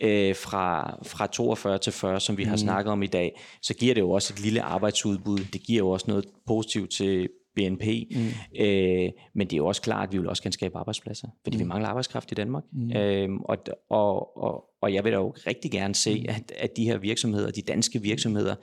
øh, 0.00 0.36
fra, 0.36 0.98
fra 1.06 1.26
42 1.26 1.78
til 1.78 1.92
40, 1.92 2.20
som 2.20 2.38
vi 2.38 2.44
har 2.44 2.54
mm. 2.54 2.58
snakket 2.58 2.92
om 2.92 3.02
i 3.02 3.06
dag, 3.06 3.40
så 3.62 3.74
giver 3.74 3.94
det 3.94 4.00
jo 4.00 4.10
også 4.10 4.34
et 4.34 4.40
lille 4.40 4.62
arbejdsudbud. 4.62 5.38
Det 5.38 5.62
giver 5.62 5.78
jo 5.78 5.90
også 5.90 6.06
noget 6.08 6.24
positivt 6.46 6.90
til 6.92 7.28
BNP. 7.56 7.84
Mm. 8.10 8.26
Øh, 8.60 9.10
men 9.34 9.46
det 9.46 9.52
er 9.52 9.56
jo 9.56 9.66
også 9.66 9.82
klart, 9.82 10.08
at 10.08 10.12
vi 10.12 10.18
vil 10.18 10.28
også 10.28 10.42
gerne 10.42 10.52
skabe 10.52 10.78
arbejdspladser, 10.78 11.28
fordi 11.42 11.56
mm. 11.56 11.60
vi 11.60 11.66
mangler 11.66 11.88
arbejdskraft 11.88 12.32
i 12.32 12.34
Danmark. 12.34 12.64
Mm. 12.72 12.92
Øh, 12.96 13.28
og, 13.44 13.58
og, 13.90 14.36
og, 14.36 14.64
og 14.82 14.94
jeg 14.94 15.04
vil 15.04 15.12
da 15.12 15.16
jo 15.16 15.34
rigtig 15.46 15.70
gerne 15.70 15.94
se, 15.94 16.20
mm. 16.20 16.26
at, 16.28 16.52
at 16.58 16.76
de 16.76 16.84
her 16.84 16.98
virksomheder, 16.98 17.50
de 17.50 17.62
danske 17.62 18.02
virksomheder, 18.02 18.54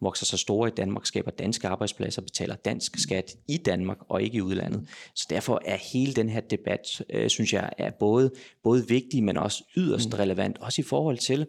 vokser 0.00 0.26
så 0.26 0.36
store 0.36 0.68
i 0.68 0.72
Danmark, 0.76 1.06
skaber 1.06 1.30
danske 1.30 1.68
arbejdspladser, 1.68 2.22
betaler 2.22 2.54
dansk 2.54 2.98
skat 2.98 3.36
i 3.48 3.56
Danmark 3.56 3.98
og 4.08 4.22
ikke 4.22 4.36
i 4.36 4.42
udlandet. 4.42 4.88
Så 5.14 5.26
derfor 5.30 5.62
er 5.64 5.76
hele 5.92 6.12
den 6.14 6.28
her 6.28 6.40
debat, 6.40 7.02
øh, 7.10 7.28
synes 7.28 7.52
jeg, 7.52 7.70
er 7.78 7.90
både, 7.90 8.30
både 8.62 8.88
vigtig, 8.88 9.24
men 9.24 9.36
også 9.36 9.64
yderst 9.76 10.08
mm. 10.12 10.18
relevant, 10.18 10.58
også 10.58 10.80
i 10.80 10.84
forhold 10.84 11.18
til, 11.18 11.46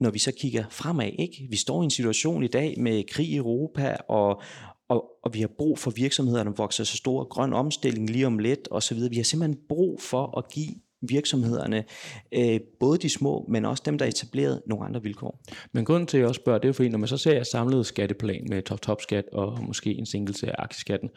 når 0.00 0.10
vi 0.10 0.18
så 0.18 0.32
kigger 0.32 0.64
fremad, 0.70 1.10
ikke? 1.18 1.46
Vi 1.50 1.56
står 1.56 1.82
i 1.82 1.84
en 1.84 1.90
situation 1.90 2.42
i 2.42 2.48
dag 2.48 2.74
med 2.78 3.04
krig 3.04 3.28
i 3.28 3.36
Europa, 3.36 3.96
og, 4.08 4.42
og, 4.88 5.04
og 5.22 5.34
vi 5.34 5.40
har 5.40 5.50
brug 5.58 5.78
for 5.78 5.90
virksomhederne, 5.90 6.50
der 6.50 6.56
vokser 6.56 6.84
så 6.84 6.96
stor 6.96 7.24
grøn 7.24 7.52
omstilling 7.52 8.10
lige 8.10 8.26
om 8.26 8.38
lidt 8.38 8.68
osv. 8.70 8.98
Vi 9.10 9.16
har 9.16 9.24
simpelthen 9.24 9.60
brug 9.68 10.00
for 10.00 10.38
at 10.38 10.52
give 10.52 10.74
virksomhederne, 11.08 11.84
øh, 12.32 12.60
både 12.80 12.98
de 12.98 13.08
små, 13.08 13.46
men 13.48 13.64
også 13.64 13.82
dem, 13.86 13.98
der 13.98 14.04
er 14.04 14.08
etableret 14.08 14.62
nogle 14.66 14.84
andre 14.84 15.02
vilkår. 15.02 15.40
Men 15.72 15.84
grunden 15.84 16.06
til, 16.06 16.16
at 16.16 16.20
jeg 16.20 16.28
også 16.28 16.38
spørger, 16.38 16.58
det 16.58 16.68
er 16.68 16.72
fordi, 16.72 16.88
når 16.88 16.98
man 16.98 17.08
så 17.08 17.16
ser 17.16 17.42
samlet 17.42 17.86
skatteplan 17.86 18.46
med 18.48 18.62
top-top-skat 18.62 19.24
og 19.32 19.64
måske 19.64 19.94
en 19.94 20.06
sænkelse 20.06 20.46
af 20.46 20.54
aktieskatten, 20.58 21.10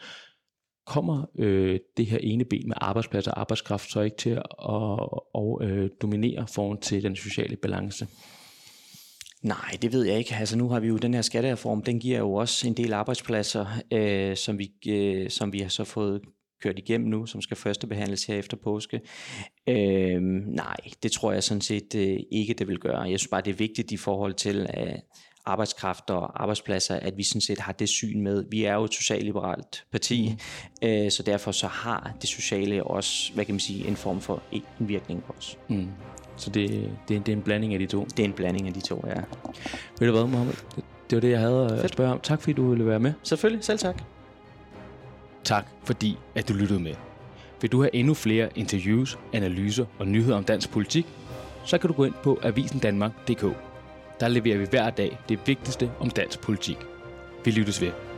kommer 0.86 1.24
øh, 1.38 1.80
det 1.96 2.06
her 2.06 2.18
ene 2.18 2.44
ben 2.44 2.68
med 2.68 2.76
arbejdspladser 2.80 3.30
og 3.30 3.40
arbejdskraft 3.40 3.90
så 3.90 4.00
ikke 4.00 4.16
til 4.16 4.30
at, 4.30 4.46
og, 5.34 5.60
øh, 5.62 5.90
dominere 6.02 6.46
foran 6.46 6.80
til 6.80 7.02
den 7.02 7.16
sociale 7.16 7.56
balance? 7.56 8.06
Nej, 9.42 9.78
det 9.82 9.92
ved 9.92 10.04
jeg 10.04 10.18
ikke. 10.18 10.34
Altså 10.34 10.58
nu 10.58 10.68
har 10.68 10.80
vi 10.80 10.88
jo 10.88 10.96
den 10.96 11.14
her 11.14 11.22
skattereform, 11.22 11.82
den 11.82 12.00
giver 12.00 12.18
jo 12.18 12.34
også 12.34 12.66
en 12.66 12.74
del 12.74 12.92
arbejdspladser, 12.92 13.66
øh, 13.92 14.36
som, 14.36 14.58
vi, 14.58 14.70
øh, 14.88 15.30
som 15.30 15.52
vi 15.52 15.58
har 15.58 15.68
så 15.68 15.84
fået 15.84 16.20
kørt 16.62 16.78
igennem 16.78 17.08
nu, 17.08 17.26
som 17.26 17.42
skal 17.42 17.56
første 17.56 17.86
behandles 17.86 18.24
her 18.24 18.34
efter 18.34 18.56
påske. 18.56 19.00
Øh, 19.68 20.22
nej, 20.46 20.76
det 21.02 21.12
tror 21.12 21.32
jeg 21.32 21.42
sådan 21.42 21.60
set 21.60 21.94
øh, 21.94 22.18
ikke, 22.32 22.54
det 22.54 22.68
vil 22.68 22.78
gøre. 22.78 23.00
Jeg 23.00 23.18
synes 23.18 23.30
bare, 23.30 23.40
det 23.40 23.50
er 23.50 23.54
vigtigt 23.54 23.92
i 23.92 23.96
forhold 23.96 24.34
til 24.34 24.66
øh, 24.78 24.94
arbejdskraft 25.44 26.10
og 26.10 26.42
arbejdspladser, 26.42 26.96
at 26.96 27.16
vi 27.16 27.22
sådan 27.22 27.40
set 27.40 27.58
har 27.58 27.72
det 27.72 27.88
syn 27.88 28.20
med. 28.20 28.44
Vi 28.50 28.64
er 28.64 28.74
jo 28.74 28.84
et 28.84 28.94
socialliberalt 28.94 29.84
parti, 29.92 30.28
mm. 30.82 30.88
øh, 30.88 31.10
så 31.10 31.22
derfor 31.22 31.52
så 31.52 31.66
har 31.66 32.16
det 32.20 32.28
sociale 32.28 32.84
også, 32.84 33.32
hvad 33.34 33.44
kan 33.44 33.54
man 33.54 33.60
sige, 33.60 33.88
en 33.88 33.96
form 33.96 34.20
for 34.20 34.42
indvirkning 34.52 35.24
på 35.24 35.34
os. 35.38 35.58
Mm. 35.68 35.88
Så 36.40 36.50
det, 36.50 36.90
det, 37.08 37.26
det 37.26 37.32
er 37.32 37.36
en 37.36 37.42
blanding 37.42 37.72
af 37.72 37.78
de 37.78 37.86
to? 37.86 38.04
Det 38.04 38.20
er 38.20 38.24
en 38.24 38.32
blanding 38.32 38.66
af 38.66 38.74
de 38.74 38.80
to, 38.80 39.04
ja. 39.06 39.20
Ved 39.98 40.08
du 40.08 40.12
hvad, 40.12 40.26
Mohammed? 40.26 40.54
Det, 40.76 40.84
det 41.10 41.16
var 41.16 41.20
det, 41.20 41.30
jeg 41.30 41.40
havde 41.40 41.68
Fedt. 41.70 41.84
at 41.84 41.90
spørge 41.90 42.12
om. 42.12 42.20
Tak 42.20 42.40
fordi 42.40 42.52
du 42.52 42.68
ville 42.68 42.86
være 42.86 43.00
med. 43.00 43.12
Selvfølgelig, 43.22 43.64
selv 43.64 43.78
tak. 43.78 44.02
Tak 45.44 45.66
fordi, 45.84 46.18
at 46.34 46.48
du 46.48 46.54
lyttede 46.54 46.80
med. 46.80 46.94
Vil 47.60 47.72
du 47.72 47.80
have 47.80 47.94
endnu 47.94 48.14
flere 48.14 48.48
interviews, 48.54 49.18
analyser 49.32 49.84
og 49.98 50.06
nyheder 50.06 50.36
om 50.36 50.44
dansk 50.44 50.70
politik, 50.70 51.06
så 51.64 51.78
kan 51.78 51.88
du 51.88 51.94
gå 51.94 52.04
ind 52.04 52.14
på 52.22 52.38
avisendanmark.dk. 52.42 53.44
Der 54.20 54.28
leverer 54.28 54.58
vi 54.58 54.66
hver 54.70 54.90
dag 54.90 55.18
det 55.28 55.38
vigtigste 55.46 55.90
om 55.98 56.10
dansk 56.10 56.40
politik. 56.40 56.78
Vi 57.44 57.50
lyttes 57.50 57.80
ved. 57.80 58.09